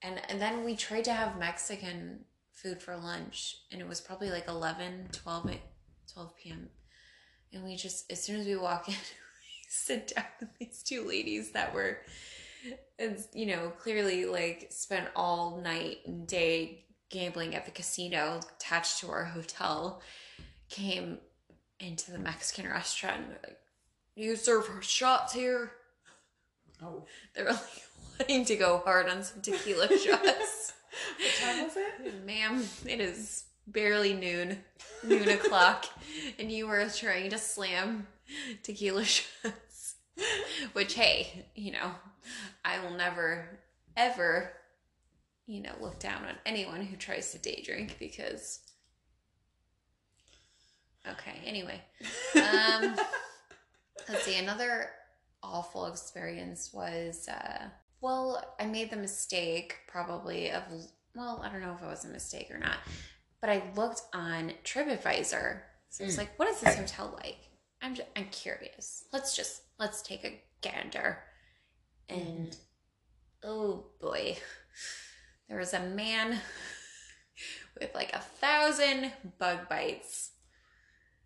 [0.01, 4.29] and and then we tried to have Mexican food for lunch, and it was probably
[4.29, 5.61] like 11, 12, a-
[6.13, 6.69] 12 p.m.
[7.53, 11.07] And we just, as soon as we walk in, we sit down with these two
[11.07, 11.99] ladies that were,
[12.97, 18.99] it's, you know, clearly like spent all night and day gambling at the casino attached
[18.99, 20.01] to our hotel,
[20.69, 21.19] came
[21.79, 23.59] into the Mexican restaurant and they're like,
[24.15, 25.71] you serve shots here?
[26.81, 27.05] Oh.
[27.35, 27.83] They were like
[28.19, 30.73] wanting to go hard on some tequila shots.
[31.19, 32.25] What time was it?
[32.25, 34.63] Ma'am, it is barely noon,
[35.03, 35.85] noon o'clock,
[36.39, 38.07] and you were trying to slam
[38.63, 39.95] tequila shots.
[40.73, 41.91] Which, hey, you know,
[42.65, 43.59] I will never,
[43.95, 44.51] ever,
[45.45, 48.61] you know, look down on anyone who tries to day drink because.
[51.07, 51.81] Okay, anyway.
[52.35, 52.95] Um,
[54.09, 54.89] let's see, another
[55.43, 57.67] awful experience was uh
[58.01, 60.63] well i made the mistake probably of
[61.15, 62.77] well i don't know if it was a mistake or not
[63.41, 66.19] but i looked on tripadvisor so it's Mm.
[66.19, 67.37] like what is this hotel like
[67.81, 71.19] i'm just, i'm curious let's just let's take a gander
[72.09, 72.55] and
[73.43, 74.37] oh boy
[75.49, 76.39] there was a man
[77.79, 80.31] with like a thousand bug bites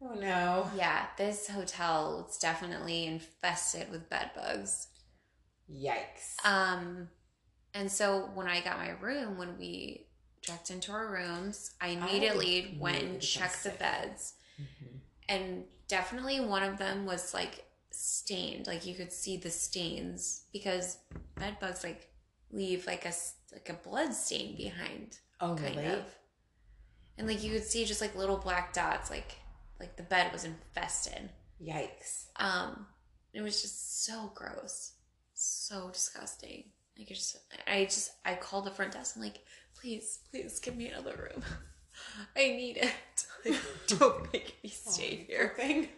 [0.03, 0.67] Oh no.
[0.75, 4.87] yeah, this hotel was definitely infested with bed bugs.
[5.71, 6.43] Yikes.
[6.43, 7.07] Um,
[7.75, 10.07] and so when I got my room, when we
[10.41, 14.99] checked into our rooms, I immediately would went really and checked the beds, Mhm.
[15.29, 20.97] and definitely one of them was like stained, like you could see the stains because
[21.35, 22.09] bed bugs like
[22.51, 23.13] leave like a
[23.51, 25.87] like a blood stain behind, Oh, kind really?
[25.87, 26.05] of,
[27.17, 29.35] and like you could see just like little black dots, like
[29.79, 31.29] like the bed was infested.
[31.61, 32.25] Yikes.
[32.37, 32.87] Um,
[33.33, 34.93] it was just so gross,
[35.33, 36.71] so disgusting.
[36.97, 39.15] Like I just, I just, I called the front desk.
[39.15, 39.39] I'm like,
[39.81, 41.43] please, please give me another room.
[42.35, 43.25] I need it.
[43.45, 43.59] Like,
[43.99, 45.53] don't make me stay here.
[45.55, 45.89] thing.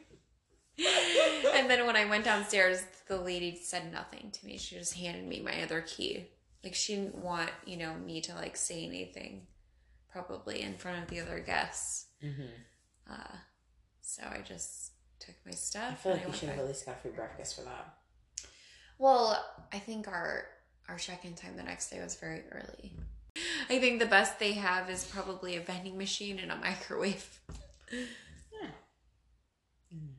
[1.54, 4.58] and then when I went downstairs, the lady said nothing to me.
[4.58, 6.28] She just handed me my other key.
[6.64, 9.46] Like she didn't want, you know, me to like say anything,
[10.12, 12.08] probably in front of the other guests.
[12.24, 12.48] Mhm.
[13.10, 13.36] Uh,
[14.02, 15.92] so I just took my stuff.
[15.92, 17.98] I feel like you should have at least got free breakfast for that.
[18.98, 20.46] Well, I think our
[20.90, 22.94] our check-in time the next day was very early.
[23.70, 27.40] I think the best they have is probably a vending machine and a microwave.
[29.94, 30.14] Mm.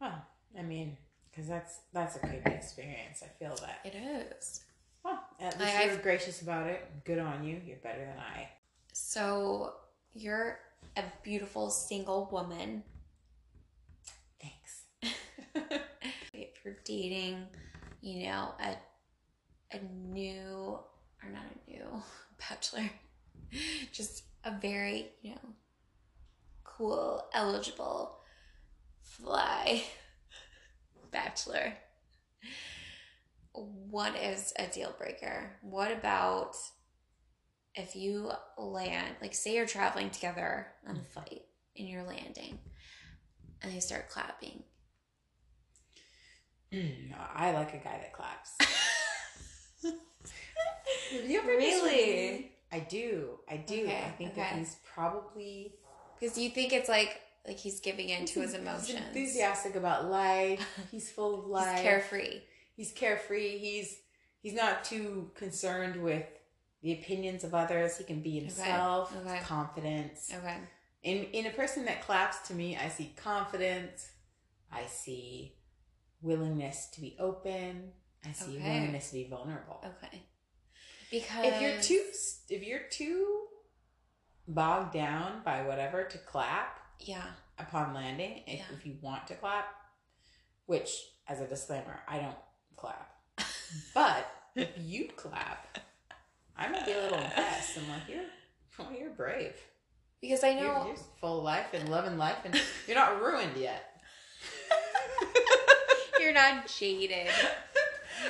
[0.00, 0.24] Well,
[0.58, 0.96] I mean,
[1.30, 3.22] because that's that's a good experience.
[3.24, 3.80] I feel that.
[3.84, 4.60] It is.
[5.04, 6.84] Well, at least I- you were I've- gracious about it.
[7.04, 7.60] Good on you.
[7.66, 8.48] You're better than I.
[8.92, 9.74] So
[10.14, 10.58] you're
[10.96, 12.82] a beautiful single woman.
[14.40, 14.84] Thanks.
[16.32, 17.46] If you're dating,
[18.02, 18.76] you know, a
[19.74, 19.80] a
[20.12, 20.78] new
[21.26, 22.02] or not a new
[22.48, 22.90] bachelor,
[23.92, 25.50] just a very, you know,
[26.64, 28.18] cool, eligible,
[29.02, 29.82] fly
[31.10, 31.72] bachelor.
[33.52, 35.56] What is a deal breaker?
[35.62, 36.54] What about
[37.74, 41.42] if you land, like, say you're traveling together on a flight
[41.76, 42.58] and you're landing
[43.62, 44.62] and they start clapping?
[46.72, 48.56] Mm, no, I like a guy that claps.
[51.26, 52.52] You ever Really?
[52.72, 53.38] I do.
[53.48, 53.84] I do.
[53.84, 55.74] Okay, I think that he's probably
[56.18, 59.00] Because you think it's like like he's giving in to his He's emotions.
[59.08, 60.66] enthusiastic about life.
[60.90, 61.82] He's full of He's life.
[61.82, 62.40] carefree.
[62.76, 63.58] He's carefree.
[63.58, 63.98] He's
[64.42, 66.26] he's not too concerned with
[66.82, 67.98] the opinions of others.
[67.98, 69.14] He can be himself.
[69.24, 69.38] okay.
[69.44, 70.32] Confidence.
[70.36, 70.56] Okay.
[71.04, 74.10] In in a person that claps to me, I see confidence.
[74.72, 75.54] I see
[76.20, 77.92] willingness to be open.
[78.28, 78.62] I see Okay.
[78.74, 79.84] willingness to be vulnerable.
[79.84, 80.20] Okay.
[81.10, 82.02] Because If you're too
[82.48, 83.44] if you're too
[84.48, 87.24] bogged down by whatever to clap yeah
[87.58, 88.64] upon landing, if, Yeah.
[88.76, 89.66] if you want to clap,
[90.66, 90.90] which
[91.28, 92.36] as a disclaimer, I don't
[92.76, 93.10] clap.
[93.94, 95.78] But if you clap,
[96.56, 97.78] I might be a little impressed.
[97.78, 98.24] I'm like, you're
[98.80, 99.54] oh, you're brave.
[100.20, 103.56] because I You're, know you're full of life and loving life, and you're not ruined
[103.56, 103.82] yet.
[106.20, 107.28] you're not jaded.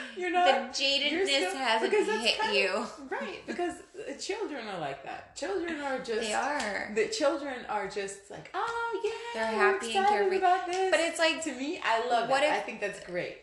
[0.16, 2.68] You're not the jadedness still- hasn't hit kind you.
[2.70, 3.40] of- right?
[3.46, 3.74] Because
[4.20, 5.36] children are like that.
[5.36, 6.20] Children are just.
[6.20, 6.92] They are.
[6.94, 9.10] The children are just like, oh yeah,
[9.42, 10.38] They're happy and carefree.
[10.38, 10.90] about this.
[10.90, 12.46] But it's like, to me, I love What it.
[12.46, 13.38] if- I think that's great.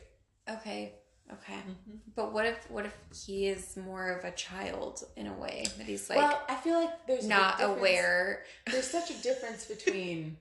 [0.49, 0.93] okay,
[1.31, 1.53] okay.
[1.53, 1.97] Mm-hmm.
[2.15, 2.95] But what if what if
[3.25, 6.79] he is more of a child in a way that he's like well, I feel
[6.79, 8.43] like there's not difference- aware?
[8.69, 10.37] There's such a difference between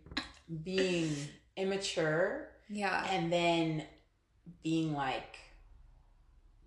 [0.64, 1.14] being
[1.56, 3.06] immature Yeah.
[3.10, 3.84] and then
[4.62, 5.36] being like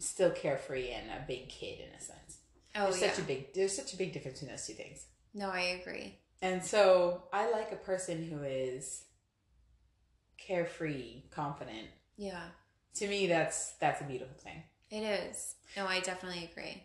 [0.06, 2.38] still carefree and a big kid in a sense.
[2.76, 3.12] Oh there's yeah.
[3.12, 5.06] such a big there's such a big difference in those two things.
[5.34, 6.20] no, I agree.
[6.42, 9.06] And so I like a person who is
[10.38, 11.88] carefree, confident.
[12.18, 12.44] Yeah.
[12.96, 14.64] To me that's that's a beautiful thing.
[14.92, 15.56] It is.
[15.76, 16.84] No, I definitely agree.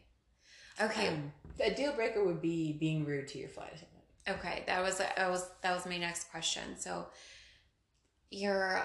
[0.81, 1.09] Okay.
[1.09, 4.01] Um, a deal breaker would be being rude to your flight attendant.
[4.29, 6.79] Okay, that was that was that was my next question.
[6.79, 7.07] So
[8.31, 8.83] you're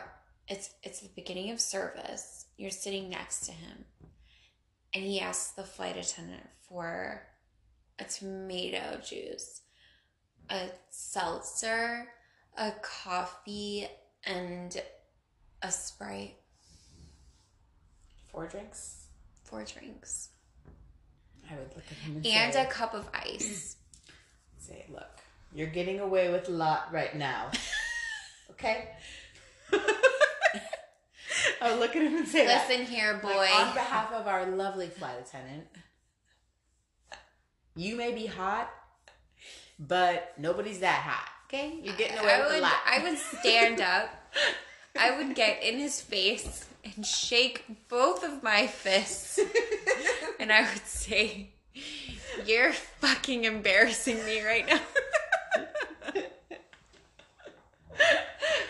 [0.48, 2.46] it's it's the beginning of service.
[2.58, 3.86] You're sitting next to him,
[4.96, 7.22] and he asked the flight attendant for
[8.00, 9.62] a tomato juice,
[10.50, 12.08] a seltzer,
[12.58, 13.88] a coffee,
[14.26, 14.82] and
[15.62, 16.38] a sprite.
[18.32, 19.08] Four drinks.
[19.44, 20.30] Four drinks
[21.52, 23.78] I would look at him and, and say, a cup of ice.
[24.58, 25.20] say, look,
[25.54, 27.52] you're getting away with a lot right now.
[28.52, 28.90] okay?
[31.62, 32.68] I would look at him and say that.
[32.70, 33.36] Listen here, boy.
[33.36, 35.68] Like, on behalf of our lovely flight attendant,
[37.76, 38.70] you may be hot,
[39.80, 41.30] but nobody's that hot.
[41.48, 41.80] Okay?
[41.84, 42.74] You're getting away I with would, a lot.
[42.86, 44.10] I would stand up.
[44.98, 49.40] I would get in his face and shake both of my fists,
[50.40, 51.50] and I would say,
[52.46, 54.80] "You're fucking embarrassing me right now."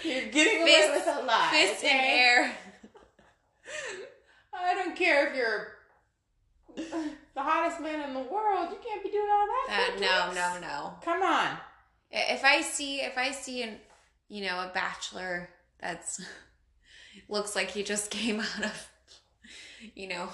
[0.03, 1.49] You're getting away with a lot.
[1.51, 2.51] Fist in air.
[4.57, 5.75] I don't care if you're
[6.75, 8.69] the hottest man in the world.
[8.71, 9.95] You can't be doing all that.
[9.95, 10.93] Uh, no, no, no.
[11.03, 11.57] Come on.
[12.11, 13.77] If I see, if I see an,
[14.27, 15.49] you know, a bachelor
[15.79, 16.21] that's
[17.29, 18.89] looks like he just came out of,
[19.95, 20.29] you know,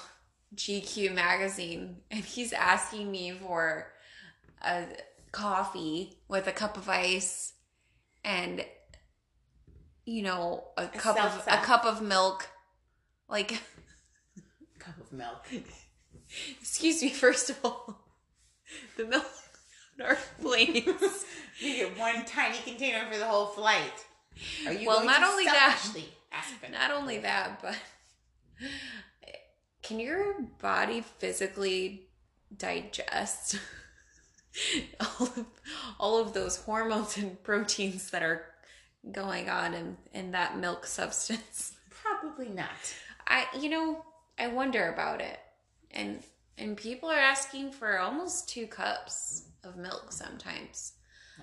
[0.56, 3.88] GQ magazine, and he's asking me for
[4.62, 4.84] a
[5.32, 7.54] coffee with a cup of ice
[8.24, 8.66] and
[10.06, 12.50] you know a cup of a cup of milk
[13.30, 13.62] like
[15.12, 15.46] of milk.
[16.62, 18.00] excuse me first of all
[18.98, 19.26] the milk
[20.00, 21.26] on our planes
[21.60, 24.06] You get one tiny container for the whole flight.
[24.66, 27.76] Are you Well, not only that- for Not only that, but
[29.84, 32.08] can your body physically
[32.56, 33.58] digest
[35.00, 35.46] all of,
[36.00, 38.46] all of those hormones and proteins that are
[39.12, 41.74] going on in, in that milk substance?
[41.90, 42.70] Probably not.
[43.28, 44.06] I you know,
[44.42, 45.40] I wonder about it.
[45.92, 46.24] And
[46.58, 50.94] and people are asking for almost 2 cups of milk sometimes.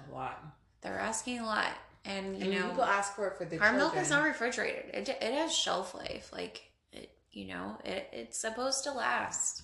[0.09, 0.42] A lot.
[0.80, 1.72] They're asking a lot.
[2.05, 3.76] And you And know, people ask for it for the our children.
[3.78, 4.94] milk is not refrigerated.
[4.94, 6.30] It, it has shelf life.
[6.32, 9.62] Like it, you know, it, it's supposed to last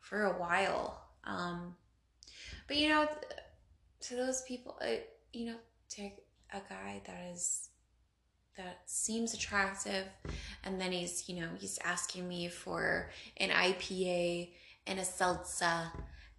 [0.00, 1.00] for a while.
[1.24, 1.76] Um,
[2.68, 3.08] but you know,
[4.00, 4.96] to those people, uh,
[5.32, 5.56] you know,
[5.90, 6.02] to
[6.52, 7.68] a guy that is
[8.56, 10.04] that seems attractive,
[10.64, 14.50] and then he's you know he's asking me for an IPA
[14.86, 15.90] and a seltzer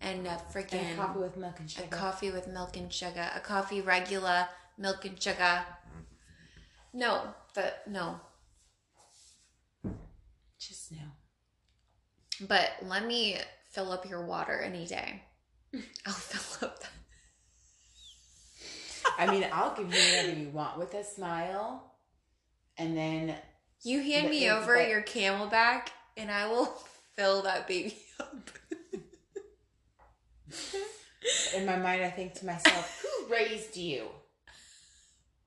[0.02, 1.86] and a freaking and coffee with milk and sugar.
[1.86, 4.48] a coffee with milk and sugar, a coffee regular
[4.78, 5.38] milk and sugar.
[5.40, 7.00] Mm-hmm.
[7.00, 7.22] No,
[7.54, 8.20] but no.
[10.60, 12.46] Just no.
[12.48, 13.38] But let me
[13.72, 15.24] fill up your water any day.
[16.06, 16.90] I'll fill up that.
[19.18, 21.94] I mean, I'll give you whatever you want with a smile,
[22.78, 23.36] and then
[23.84, 26.66] You hand But me over but- your CamelBak and I will
[27.16, 28.50] fill that baby up.
[31.56, 34.08] in my mind, I think to myself, "Who raised you?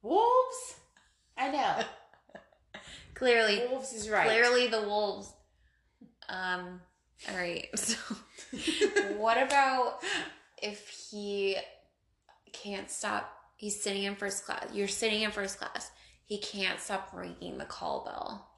[0.03, 0.77] Wolves?
[1.37, 1.83] I know.
[3.15, 4.27] Clearly, Wolves is right.
[4.27, 5.31] clearly the wolves.
[6.29, 6.81] Um,
[7.29, 7.69] all right.
[7.77, 7.97] So,
[9.19, 9.99] what about
[10.63, 11.57] if he
[12.53, 13.31] can't stop?
[13.57, 14.67] He's sitting in first class.
[14.73, 15.91] You're sitting in first class.
[16.31, 18.49] He can't stop ringing the call bell.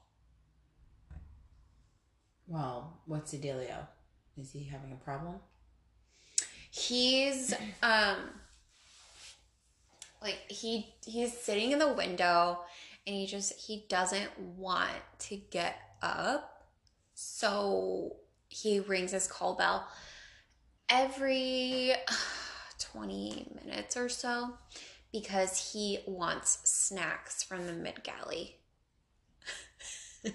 [2.45, 3.87] Well, what's the dealio?
[4.37, 5.37] Is he having a problem?
[6.69, 7.51] He's
[7.81, 8.17] um
[10.21, 12.59] like he he's sitting in the window
[13.07, 16.67] and he just he doesn't want to get up.
[17.15, 18.17] So
[18.49, 19.87] he rings his call bell
[20.89, 21.93] every
[22.77, 24.53] 20 minutes or so
[25.13, 28.57] because he wants snacks from the mid galley.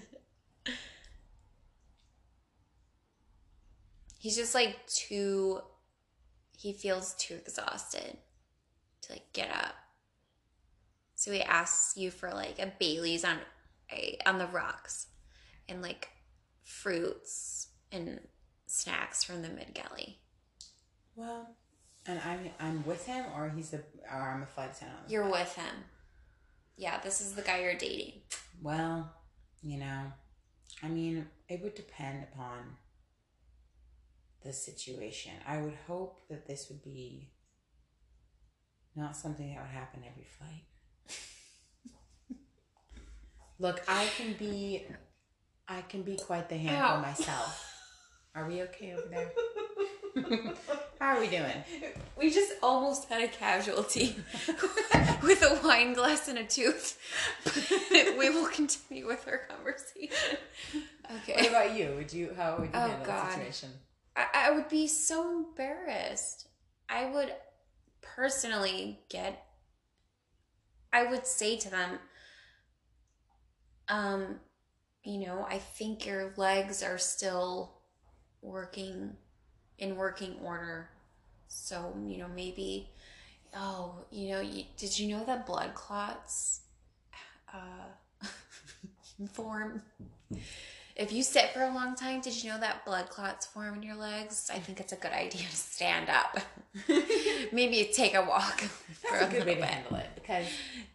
[4.17, 5.59] He's just like too.
[6.57, 8.17] He feels too exhausted
[9.01, 9.75] to like get up.
[11.15, 13.37] So he asks you for like a Bailey's on
[13.89, 15.07] eh, on the rocks,
[15.67, 16.07] and like
[16.63, 18.21] fruits and
[18.65, 20.19] snacks from the mid galley.
[21.15, 21.49] Well,
[22.09, 23.77] and I'm I'm with him, or he's a,
[24.11, 25.01] or I'm a flight attendant.
[25.07, 25.41] You're flight.
[25.41, 25.75] with him.
[26.75, 28.13] Yeah, this is the guy you're dating.
[28.61, 29.13] Well,
[29.61, 30.11] you know,
[30.81, 32.77] I mean, it would depend upon
[34.43, 35.33] the situation.
[35.47, 37.29] I would hope that this would be
[38.95, 40.63] not something that would happen every flight.
[43.59, 44.85] Look, I can be,
[45.67, 47.65] I can be quite the handful myself.
[48.33, 49.31] Are we okay over there?
[50.99, 51.63] How are we doing?
[52.17, 54.15] We just almost had a casualty
[55.23, 56.97] with a wine glass and a tooth.
[57.43, 60.37] But we will continue with our conversation.
[61.21, 61.33] Okay.
[61.35, 61.93] What about you?
[61.95, 62.33] Would you?
[62.35, 63.27] How would you Oh, handle God.
[63.27, 63.69] that situation?
[64.15, 66.47] I, I would be so embarrassed.
[66.89, 67.33] I would
[68.01, 69.45] personally get.
[70.91, 71.99] I would say to them,
[73.87, 74.39] um,
[75.03, 77.75] you know, I think your legs are still
[78.41, 79.15] working
[79.79, 80.89] in working order.
[81.47, 82.89] So, you know, maybe,
[83.55, 86.61] oh, you know, you, did you know that blood clots
[87.53, 88.27] uh,
[89.33, 89.81] form?
[90.95, 93.83] If you sit for a long time, did you know that blood clots form in
[93.83, 94.51] your legs?
[94.53, 96.39] I think it's a good idea to stand up.
[97.53, 100.45] maybe take a walk for That's a good little way to handle it because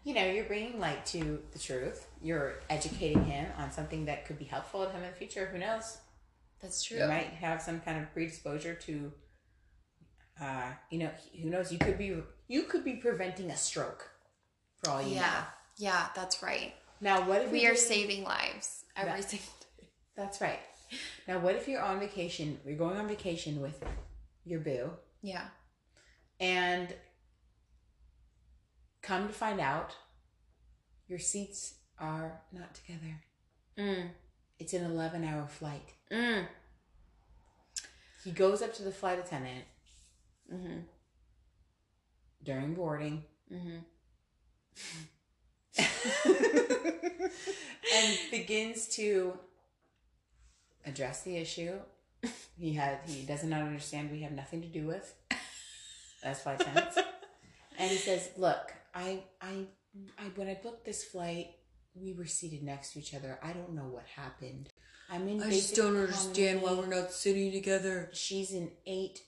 [0.05, 2.07] you know you're bringing light to the truth.
[2.22, 5.47] You're educating him on something that could be helpful to him in the future.
[5.47, 5.97] Who knows?
[6.61, 6.98] That's true.
[6.98, 9.12] You might have some kind of predisposure to,
[10.40, 11.11] uh, you know,
[11.42, 11.70] who knows?
[11.72, 14.11] You could be you could be preventing a stroke,
[14.82, 15.26] for all you Yeah, know.
[15.26, 15.44] yeah,
[15.78, 16.74] yeah, that's right.
[17.00, 19.48] Now, what if We doing- saving lives every That- single
[20.16, 20.61] That's right.
[21.26, 22.61] Now, what if you're on vacation?
[22.64, 23.82] You're going on vacation with
[24.44, 25.48] your boo, Yeah.
[26.38, 26.94] and
[29.02, 29.96] come to find out,
[31.09, 33.22] your seats are not together.
[33.76, 34.11] Mm.
[34.59, 35.92] It's an 11 hour flight.
[36.11, 36.46] Mm.
[38.24, 39.64] He goes up to the flight attendant
[40.52, 40.80] Mm-hmm.
[42.42, 43.78] during boarding Mm-hmm.
[47.94, 49.38] and begins to
[50.84, 51.78] address the issue.
[52.59, 55.14] He had he does not understand we have nothing to do with
[56.22, 56.96] That's flight attendants.
[57.78, 59.66] and he says, "Look, I, I
[60.18, 61.48] I when I booked this flight,
[61.95, 63.38] we were seated next to each other.
[63.42, 64.68] I don't know what happened.
[65.11, 65.42] I'm in.
[65.42, 68.11] I just don't understand why we're not sitting together.
[68.12, 69.22] She's in eight.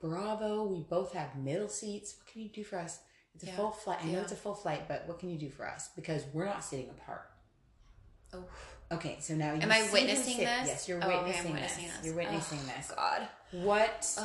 [0.00, 0.64] Bravo.
[0.64, 2.16] We both have middle seats.
[2.18, 3.00] What can you do for us?
[3.34, 3.56] It's a Yeah.
[3.56, 3.98] full flight.
[4.02, 4.22] I know Yeah.
[4.22, 5.88] it's a full flight, but what can you do for us?
[5.94, 7.30] Because we're not sitting apart.
[8.32, 8.44] Oh.
[8.90, 10.44] Okay, so now am I witnessing sit.
[10.46, 10.68] this?
[10.68, 11.96] Yes, you're Oh, okay, witnessing, witnessing this.
[11.96, 12.06] this.
[12.06, 12.90] You're witnessing Oh, this.
[12.94, 13.28] God.
[13.52, 14.18] What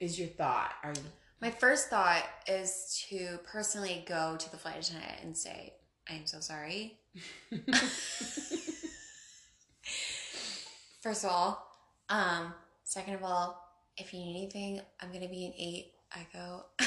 [0.00, 0.72] is your thought?
[0.82, 1.02] Are you
[1.40, 5.74] My first thought is to personally go to the flight attendant and say,
[6.12, 6.98] I am so sorry.
[11.00, 11.66] First of all,
[12.10, 12.52] um,
[12.84, 13.58] second of all,
[13.96, 15.92] if you need anything, I'm gonna be an eight.
[16.14, 16.64] I go.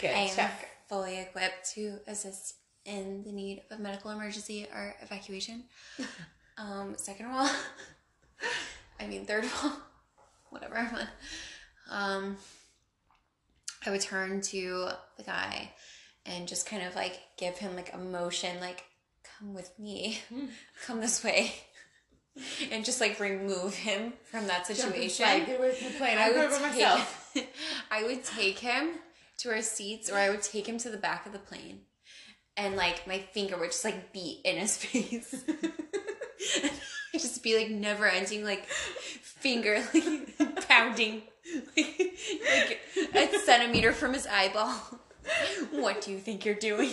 [0.00, 0.10] good?
[0.10, 0.68] I am check.
[0.88, 5.62] fully equipped to assist in the need of medical emergency or evacuation.
[6.58, 7.50] um, second of all,
[8.98, 9.78] I mean, third of all,
[10.50, 11.08] whatever.
[11.88, 12.36] Um,
[13.84, 15.70] I would turn to the guy
[16.26, 18.84] and just kind of like give him like a motion, like,
[19.38, 20.18] come with me,
[20.86, 21.52] come this way.
[22.70, 25.26] And just like remove him from that situation.
[25.44, 26.16] Get away from the plane.
[26.16, 26.72] I would
[27.34, 27.48] take.
[27.90, 28.90] I would take him
[29.38, 31.80] to our seats, or I would take him to the back of the plane,
[32.56, 35.44] and like my finger would just like beat in his face,
[37.12, 41.22] just be like never ending, like finger like pounding,
[41.76, 42.80] like,
[43.14, 44.74] like a centimeter from his eyeball.
[45.70, 46.92] What do you think you're doing?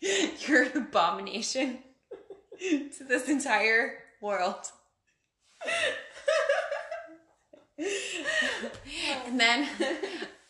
[0.00, 1.78] You're an abomination
[2.58, 4.70] to this entire world.
[9.26, 9.68] And then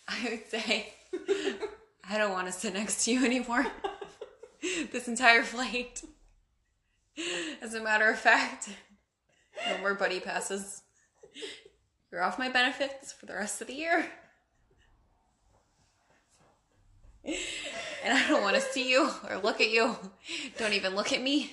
[0.06, 0.94] I would say,
[2.08, 3.66] I don't want to sit next to you anymore.
[4.92, 6.02] this entire flight.
[7.60, 8.68] As a matter of fact,
[9.68, 10.82] no more buddy passes.
[12.10, 14.06] You're off my benefits for the rest of the year.
[17.24, 19.96] And I don't want to see you or look at you.
[20.58, 21.52] Don't even look at me.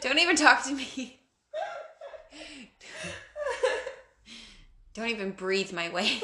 [0.00, 1.20] Don't even talk to me.
[4.94, 6.20] Don't even breathe my way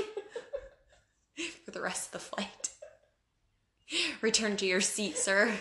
[1.64, 2.70] for the rest of the flight.
[4.20, 5.52] Return to your seat, sir.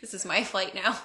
[0.00, 0.98] this is my flight now.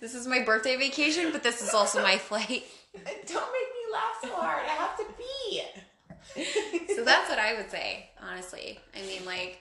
[0.00, 2.64] This is my birthday vacation, but this is also my flight.
[2.94, 4.64] Don't make me laugh so hard.
[4.64, 5.62] I have to pee.
[6.96, 8.78] So that's what I would say, honestly.
[8.94, 9.58] I mean, like,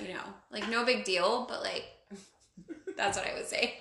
[0.00, 1.84] you know, like no big deal, but like,
[2.96, 3.78] that's what I would say.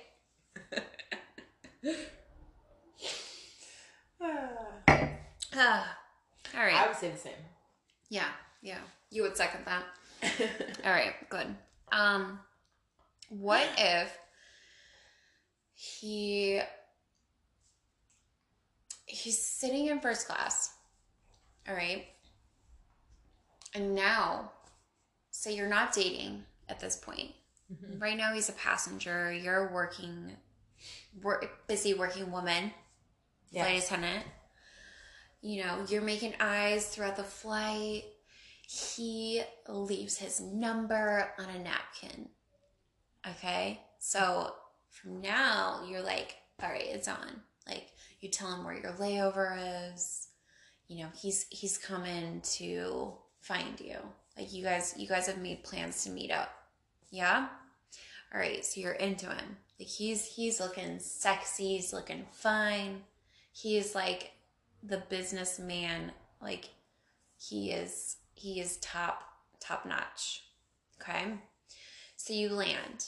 [4.21, 5.97] Ah,
[6.55, 6.75] all right.
[6.75, 7.33] I would say the same.
[8.09, 8.27] Yeah,
[8.61, 8.79] yeah.
[9.11, 9.83] You would second that.
[10.85, 11.55] All right, good.
[11.91, 12.39] Um
[13.29, 14.15] what if
[15.81, 16.59] he
[19.05, 20.73] he's sitting in first class.
[21.67, 22.05] All right?
[23.73, 24.51] And now
[25.31, 27.31] say you're not dating at this point.
[27.71, 27.97] Mm-hmm.
[27.97, 30.35] Right now he's a passenger, you're a working
[31.21, 32.73] work, busy working woman,
[33.53, 34.25] flight attendant.
[35.41, 38.03] You know, you're making eyes throughout the flight.
[38.67, 42.27] He leaves his number on a napkin.
[43.25, 43.79] Okay?
[43.99, 44.53] So
[44.91, 47.41] from now, you're like, all right, it's on.
[47.67, 47.87] Like,
[48.19, 50.27] you tell him where your layover is.
[50.87, 53.97] You know, he's he's coming to find you.
[54.35, 56.49] Like you guys you guys have made plans to meet up.
[57.11, 57.47] Yeah?
[58.33, 59.57] All right, so you're into him.
[59.79, 63.03] Like he's he's looking sexy, he's looking fine.
[63.51, 64.31] He's like
[64.83, 66.11] the businessman
[66.41, 66.69] like
[67.37, 69.23] he is he is top
[69.59, 70.43] top notch
[71.01, 71.33] okay
[72.15, 73.07] so you land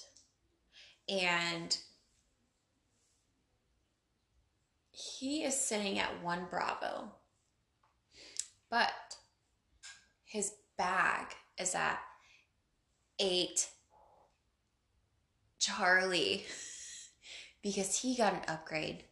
[1.12, 1.78] and
[4.92, 7.12] he is sitting at one bravo
[8.70, 9.18] but
[10.24, 11.28] his bag
[11.60, 12.00] is at
[13.20, 13.68] eight
[15.60, 16.46] charlie
[17.62, 19.04] because he got an upgrade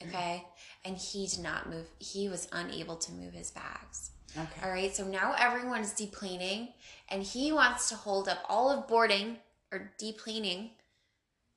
[0.00, 0.14] mm-hmm.
[0.14, 0.44] okay?
[0.84, 4.10] And he did not move he was unable to move his bags.
[4.36, 4.60] Okay.
[4.62, 6.68] all right, so now everyone is deplaning,
[7.08, 9.38] and he wants to hold up all of boarding
[9.72, 10.70] or deplaning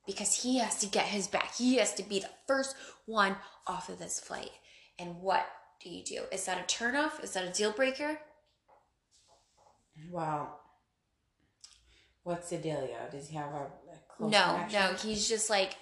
[0.10, 1.54] because he has to get his back.
[1.56, 3.36] He has to be the first one
[3.68, 4.50] off of this flight.
[4.98, 5.46] And what
[5.84, 6.24] do you do?
[6.32, 7.24] Is that a turnoff?
[7.24, 8.18] Is that a deal breaker?
[10.12, 10.60] Well,
[12.24, 13.12] what's the dealio?
[13.12, 14.82] Does he have a, a close no, connection?
[14.82, 14.94] no.
[14.96, 15.76] He's just like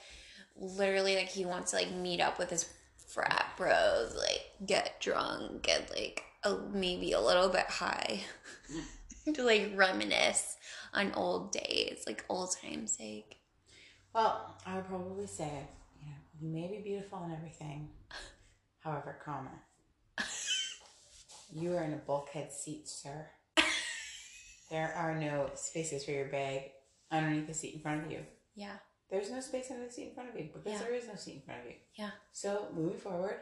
[0.57, 2.67] literally like he wants to like meet up with his
[3.07, 8.19] frat bros, like get drunk, get like a, maybe a little bit high
[9.33, 10.57] to like reminisce
[10.93, 13.37] on old days, like old times sake.
[14.17, 15.51] Well, I would probably say,
[16.01, 17.89] you know, you may be beautiful and everything.
[18.79, 19.51] However, comma,
[21.53, 23.27] you are in a bulkhead seat, sir.
[24.71, 26.63] There are no spaces for your bag
[27.11, 28.21] underneath the seat in front of you.
[28.55, 28.77] Yeah,
[29.11, 30.79] There's no space under the seat in front of you because Yeah.
[30.87, 31.75] there is no seat in front of you.
[31.93, 33.41] yeah, So, moving forward,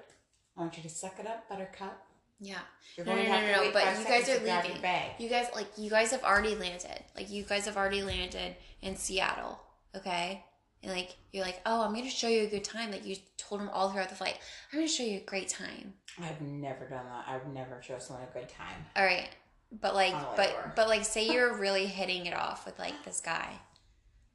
[0.58, 2.06] I want you to suck it up, buttercup.
[2.42, 2.60] yeah.
[2.98, 3.74] You're No, no, going to no, have no, to no.
[3.74, 4.82] But you guys are leaving.
[4.82, 5.22] bag.
[5.22, 7.02] You guys like you guys have already landed.
[7.16, 9.58] Like you guys have already landed in Seattle.
[9.96, 10.44] Okay.
[10.86, 12.92] And like you're like, oh, I'm gonna show you a good time.
[12.92, 14.38] Like you told him all throughout the flight.
[14.72, 15.94] I'm gonna show you a great time.
[16.22, 17.26] I've never done that.
[17.28, 18.86] I've never shown someone a good time.
[18.96, 19.28] All right.
[19.72, 20.76] But like, but layover.
[20.76, 23.50] but like, say you're really hitting it off with like this guy,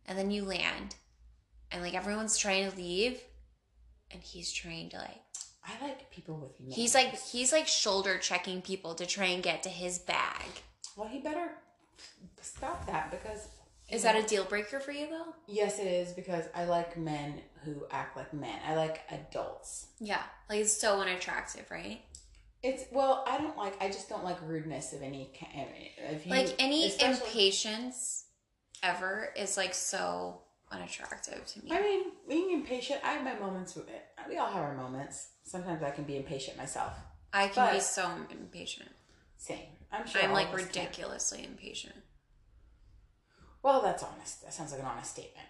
[0.07, 0.97] and then you land,
[1.71, 3.23] and like everyone's trying to leave,
[4.11, 5.21] and he's trying to like
[5.65, 6.75] I like people with manners.
[6.75, 10.47] he's like he's like shoulder checking people to try and get to his bag.
[10.97, 11.53] well, he better
[12.43, 13.47] stop that because.
[13.91, 15.35] Is that a deal breaker for you though?
[15.47, 18.59] Yes, it is because I like men who act like men.
[18.67, 19.87] I like adults.
[19.99, 22.01] Yeah, like it's so unattractive, right?
[22.63, 23.81] It's well, I don't like.
[23.83, 25.69] I just don't like rudeness of any kind.
[25.99, 28.27] If you, like any impatience
[28.83, 31.73] ever is like so unattractive to me.
[31.73, 33.01] I mean, being impatient.
[33.03, 34.05] I have my moments with it.
[34.29, 35.31] We all have our moments.
[35.45, 36.93] Sometimes I can be impatient myself.
[37.33, 38.91] I can be so impatient.
[39.37, 39.67] Same.
[39.91, 40.23] I'm sure.
[40.23, 40.67] I'm like us can.
[40.67, 41.97] ridiculously impatient.
[43.63, 44.43] Well, that's honest.
[44.43, 45.47] That sounds like an honest statement.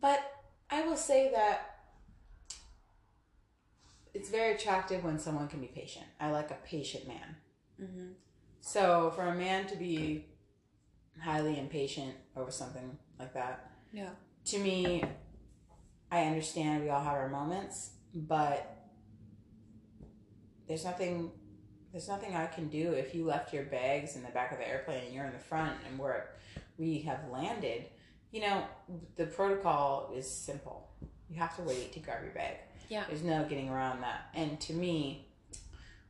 [0.00, 0.20] But
[0.70, 1.68] I will say that
[4.14, 6.06] it's very attractive when someone can be patient.
[6.20, 7.36] I like a patient man.
[7.78, 8.08] hmm
[8.60, 10.26] So for a man to be
[11.20, 14.10] highly impatient over something like that, Yeah.
[14.46, 15.02] to me,
[16.10, 18.88] I understand we all have our moments, but
[20.66, 21.32] there's nothing
[21.90, 24.66] there's nothing I can do if you left your bags in the back of the
[24.66, 26.22] airplane and you're in the front and we're
[26.78, 27.86] we have landed.
[28.30, 28.64] You know,
[29.16, 30.90] the protocol is simple.
[31.28, 32.56] You have to wait to grab your bag.
[32.88, 33.04] Yeah.
[33.08, 34.28] There's no getting around that.
[34.34, 35.28] And to me,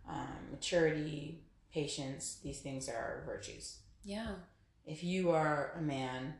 [0.08, 1.42] um, maturity,
[1.72, 4.32] patience, these things are virtues Yeah.
[4.84, 6.34] if you are a man,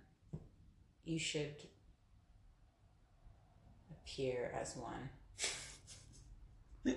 [1.05, 1.55] you should
[3.91, 5.09] appear as one.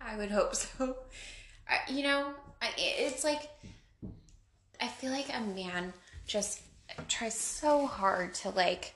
[0.00, 0.96] I would hope so.
[1.68, 2.32] I, you know,
[2.62, 3.48] I, it's like
[4.80, 5.92] I feel like a man
[6.28, 6.60] just
[7.08, 8.94] tries so hard to like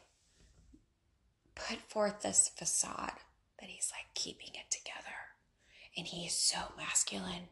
[1.55, 3.13] put forth this facade
[3.59, 5.17] that he's like keeping it together.
[5.97, 7.49] And he's so masculine.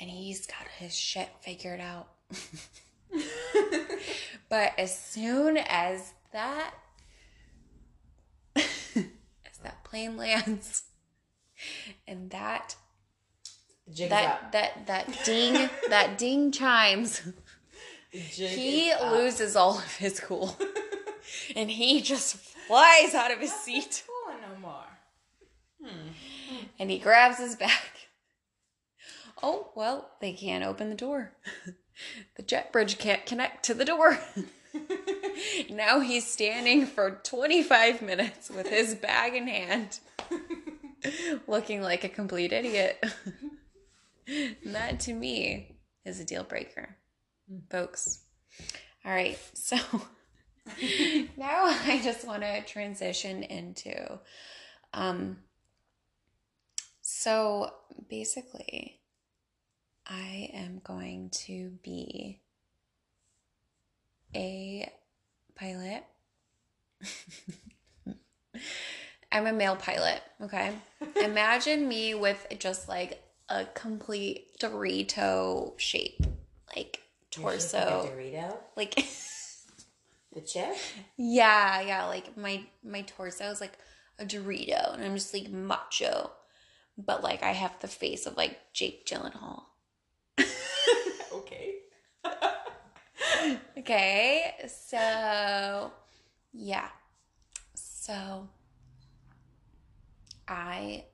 [0.00, 2.08] And he's got his shit figured out.
[4.48, 6.74] but as soon as that
[8.54, 10.84] as that plane lands
[12.06, 12.76] and that
[13.92, 14.52] Jig's that up.
[14.52, 17.22] that that ding that ding chimes
[18.10, 19.12] He up.
[19.12, 20.56] loses all of his cool.
[21.54, 24.02] And he just flies out of his seat.
[24.06, 24.84] Cool no more.
[25.84, 26.08] Hmm.
[26.78, 27.70] and he grabs his bag.
[29.42, 31.32] Oh well they can't open the door.
[32.36, 34.18] The jet bridge can't connect to the door.
[35.70, 39.98] Now he's standing for 25 minutes with his bag in hand
[41.46, 43.02] looking like a complete idiot.
[44.26, 46.97] And that to me is a deal breaker
[47.70, 48.20] folks.
[49.04, 49.76] All right so
[51.36, 54.18] now i just want to transition into
[54.92, 55.38] um
[57.00, 57.70] so
[58.10, 59.00] basically
[60.06, 62.40] i am going to be
[64.34, 64.90] a
[65.54, 66.04] pilot.
[69.32, 70.72] I'm a male pilot okay?
[71.22, 76.20] Imagine me with just like a complete dorito shape
[76.74, 77.00] like
[77.42, 78.56] torso Dorito.
[78.76, 78.94] like
[80.34, 80.76] The chip.
[81.16, 83.72] yeah yeah like my my torso is like
[84.18, 86.30] a dorito and i'm just like macho
[86.98, 89.62] but like i have the face of like jake gyllenhaal
[91.32, 91.76] okay.
[93.78, 95.90] okay so
[96.52, 96.88] yeah
[97.74, 98.48] so
[100.46, 101.04] i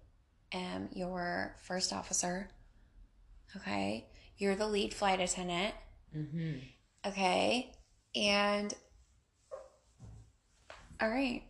[0.53, 2.49] am your first officer
[3.57, 4.07] okay
[4.39, 5.75] you're the lead flight attendant
[6.17, 6.59] Mm-hmm.
[7.09, 7.73] Okay.
[8.15, 8.75] And
[11.01, 11.43] all right.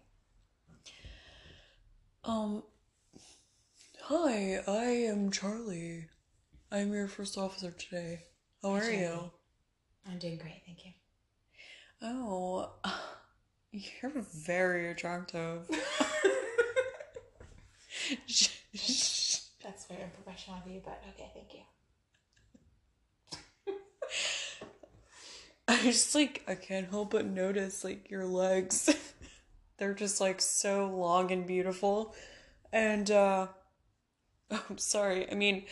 [2.24, 2.62] Um
[4.04, 6.06] Hi, I am Charlie.
[6.70, 8.24] I'm your first officer today.
[8.62, 8.98] How Hi, are Charlie.
[8.98, 9.30] you?
[10.10, 10.92] I'm doing great, thank you.
[12.02, 12.70] Oh,
[13.72, 14.12] you're
[14.44, 15.68] very attractive.
[19.62, 21.60] That's very unprofessional of you, but okay, thank you.
[25.68, 28.94] I just like I can't help but notice like your legs.
[29.78, 32.14] They're just like so long and beautiful.
[32.72, 33.48] And uh
[34.50, 35.30] I'm sorry.
[35.30, 35.64] I mean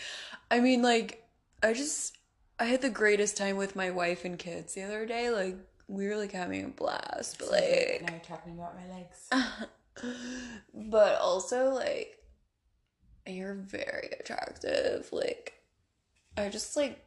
[0.51, 1.29] I mean like
[1.63, 2.17] I just
[2.59, 5.31] I had the greatest time with my wife and kids the other day.
[5.31, 5.57] Like
[5.89, 9.29] we were like having a blast, but like now you're talking about my legs.
[10.75, 12.19] but also like
[13.27, 15.09] you're very attractive.
[15.13, 15.53] Like
[16.37, 17.05] I just like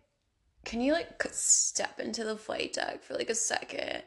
[0.65, 4.03] can you like step into the flight deck for like a second?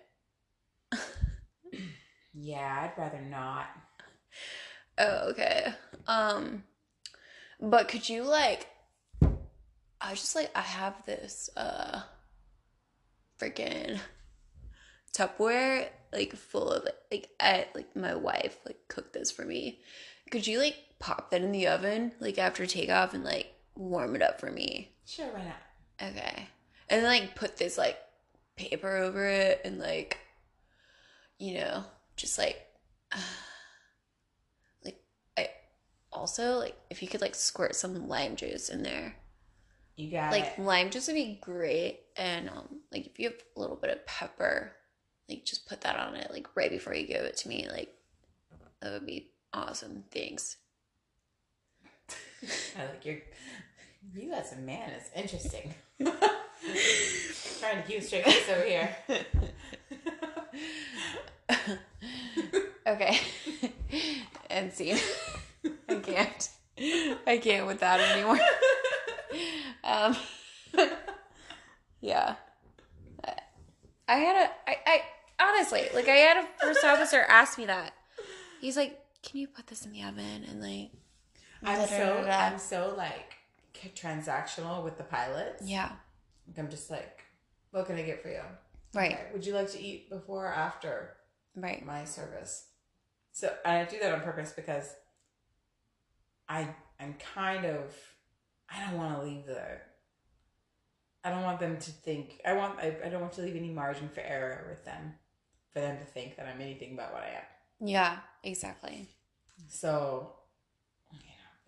[2.35, 3.67] Yeah, I'd rather not.
[5.01, 5.73] Oh, okay.
[6.09, 6.65] Um
[7.61, 8.67] but could you like
[10.01, 12.03] I just like I have this uh
[13.41, 14.01] freaking
[15.17, 19.79] Tupperware like full of like I like my wife like cooked this for me.
[20.33, 24.23] Could you like pop that in the oven like after takeoff and like warm it
[24.23, 24.97] up for me?
[25.07, 25.68] Sure, why not?
[26.03, 26.49] Okay.
[26.89, 27.99] And then like put this like
[28.57, 30.19] paper over it and like
[31.39, 31.85] you know,
[32.17, 32.67] just like
[34.85, 35.01] like
[35.37, 35.51] I
[36.13, 39.17] also like if you could like squirt some lime juice in there.
[39.97, 40.59] You got Like it.
[40.59, 44.07] lime juice would be great and um like if you have a little bit of
[44.07, 44.73] pepper,
[45.29, 47.69] like just put that on it like right before you give it to me.
[47.71, 47.93] Like
[48.81, 50.05] that would be awesome.
[50.13, 50.57] Thanks.
[52.79, 53.17] I like your.
[54.15, 55.75] You as a man is interesting.
[57.61, 58.97] Trying to keep straight face over here.
[62.87, 63.21] Okay.
[64.49, 64.97] and scene.
[65.89, 66.49] I can't.
[67.27, 68.39] I can't with that anymore.
[69.85, 70.17] Um
[72.01, 72.37] Yeah.
[74.09, 75.03] I- had a I, I
[75.39, 77.93] honestly, like I had a first officer ask me that.
[78.61, 80.91] He's like, Can you put this in the oven and like
[81.63, 82.27] I'm so.
[82.31, 83.35] I'm so like
[83.95, 85.62] transactional with the pilots.
[85.66, 85.91] Yeah.
[86.47, 87.22] Like, I'm just like,
[87.70, 88.41] what can I get for you?
[88.95, 89.12] Right.
[89.12, 91.14] Okay, Would you like to eat before or after
[91.55, 91.85] Right.
[91.85, 92.66] my service?
[93.33, 94.95] So I do that on purpose because
[96.49, 96.68] I
[96.99, 97.95] I'm kind of
[98.68, 99.62] I don't want to leave the
[101.24, 103.70] I don't want them to think I want I, I don't want to leave any
[103.70, 105.14] margin for error with them
[105.72, 107.87] for them to think that I'm anything but what I am.
[107.89, 109.09] Yeah, exactly.
[109.68, 110.33] So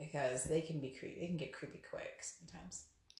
[0.00, 2.84] because they can be creepy they can get creepy quick sometimes.